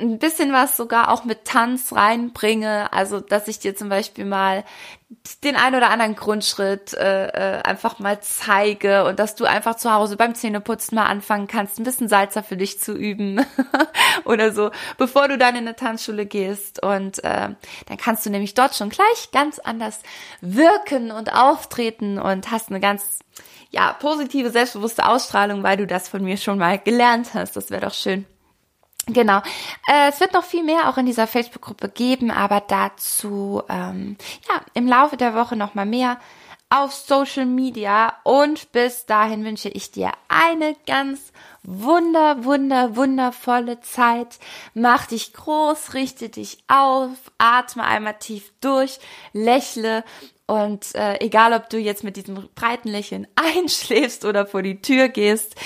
ein 0.00 0.18
bisschen 0.18 0.52
was 0.52 0.76
sogar 0.76 1.10
auch 1.10 1.24
mit 1.24 1.44
Tanz 1.44 1.92
reinbringe. 1.92 2.92
Also, 2.92 3.20
dass 3.20 3.48
ich 3.48 3.58
dir 3.58 3.74
zum 3.74 3.88
Beispiel 3.88 4.24
mal 4.24 4.64
den 5.42 5.56
ein 5.56 5.74
oder 5.74 5.90
anderen 5.90 6.14
Grundschritt 6.14 6.94
äh, 6.94 7.26
äh, 7.26 7.62
einfach 7.62 7.98
mal 7.98 8.20
zeige 8.20 9.04
und 9.06 9.18
dass 9.18 9.34
du 9.34 9.44
einfach 9.44 9.76
zu 9.76 9.92
Hause 9.92 10.16
beim 10.16 10.34
Zähneputzen 10.34 10.96
mal 10.96 11.06
anfangen 11.06 11.48
kannst, 11.48 11.78
ein 11.78 11.84
bisschen 11.84 12.08
Salzer 12.08 12.42
für 12.42 12.56
dich 12.56 12.78
zu 12.78 12.92
üben 12.92 13.44
oder 14.24 14.52
so, 14.52 14.70
bevor 14.98 15.26
du 15.26 15.36
dann 15.36 15.56
in 15.56 15.66
eine 15.66 15.74
Tanzschule 15.74 16.26
gehst. 16.26 16.82
Und 16.82 17.24
äh, 17.24 17.48
dann 17.86 17.96
kannst 17.96 18.24
du 18.24 18.30
nämlich 18.30 18.54
dort 18.54 18.76
schon 18.76 18.90
gleich 18.90 19.30
ganz 19.32 19.58
anders 19.58 20.00
wirken 20.40 21.10
und 21.10 21.32
auftreten 21.32 22.18
und 22.18 22.50
hast 22.50 22.68
eine 22.68 22.80
ganz 22.80 23.18
ja 23.70 23.92
positive, 23.94 24.50
selbstbewusste 24.50 25.06
Ausstrahlung, 25.06 25.62
weil 25.62 25.76
du 25.76 25.86
das 25.86 26.08
von 26.08 26.22
mir 26.22 26.36
schon 26.36 26.58
mal 26.58 26.78
gelernt 26.78 27.34
hast. 27.34 27.56
Das 27.56 27.70
wäre 27.70 27.86
doch 27.86 27.94
schön. 27.94 28.26
Genau. 29.08 29.38
Äh, 29.88 30.10
es 30.10 30.20
wird 30.20 30.34
noch 30.34 30.44
viel 30.44 30.62
mehr 30.62 30.88
auch 30.88 30.98
in 30.98 31.06
dieser 31.06 31.26
Facebook-Gruppe 31.26 31.88
geben, 31.88 32.30
aber 32.30 32.60
dazu 32.60 33.62
ähm, 33.68 34.16
ja 34.48 34.60
im 34.74 34.86
Laufe 34.86 35.16
der 35.16 35.34
Woche 35.34 35.56
noch 35.56 35.74
mal 35.74 35.86
mehr 35.86 36.18
auf 36.70 36.92
Social 36.92 37.46
Media. 37.46 38.14
Und 38.24 38.70
bis 38.72 39.06
dahin 39.06 39.44
wünsche 39.44 39.70
ich 39.70 39.90
dir 39.90 40.12
eine 40.28 40.76
ganz 40.86 41.32
wunder, 41.62 42.44
wunder, 42.44 42.96
wundervolle 42.96 43.80
Zeit. 43.80 44.38
Mach 44.74 45.06
dich 45.06 45.32
groß, 45.32 45.94
richte 45.94 46.28
dich 46.28 46.58
auf, 46.68 47.10
atme 47.38 47.84
einmal 47.84 48.18
tief 48.18 48.52
durch, 48.60 49.00
lächle 49.32 50.04
und 50.46 50.94
äh, 50.94 51.20
egal, 51.20 51.52
ob 51.52 51.68
du 51.68 51.78
jetzt 51.78 52.04
mit 52.04 52.16
diesem 52.16 52.48
breiten 52.54 52.88
Lächeln 52.88 53.26
einschläfst 53.36 54.24
oder 54.24 54.46
vor 54.46 54.62
die 54.62 54.80
Tür 54.80 55.08
gehst, 55.08 55.56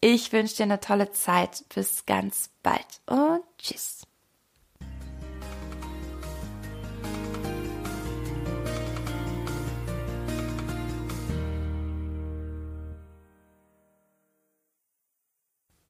ich 0.00 0.32
wünsche 0.32 0.56
dir 0.56 0.62
eine 0.64 0.80
tolle 0.80 1.12
Zeit. 1.12 1.64
Bis 1.74 2.06
ganz 2.06 2.49
bald 2.62 3.00
und 3.06 3.42
tschüss. 3.58 3.99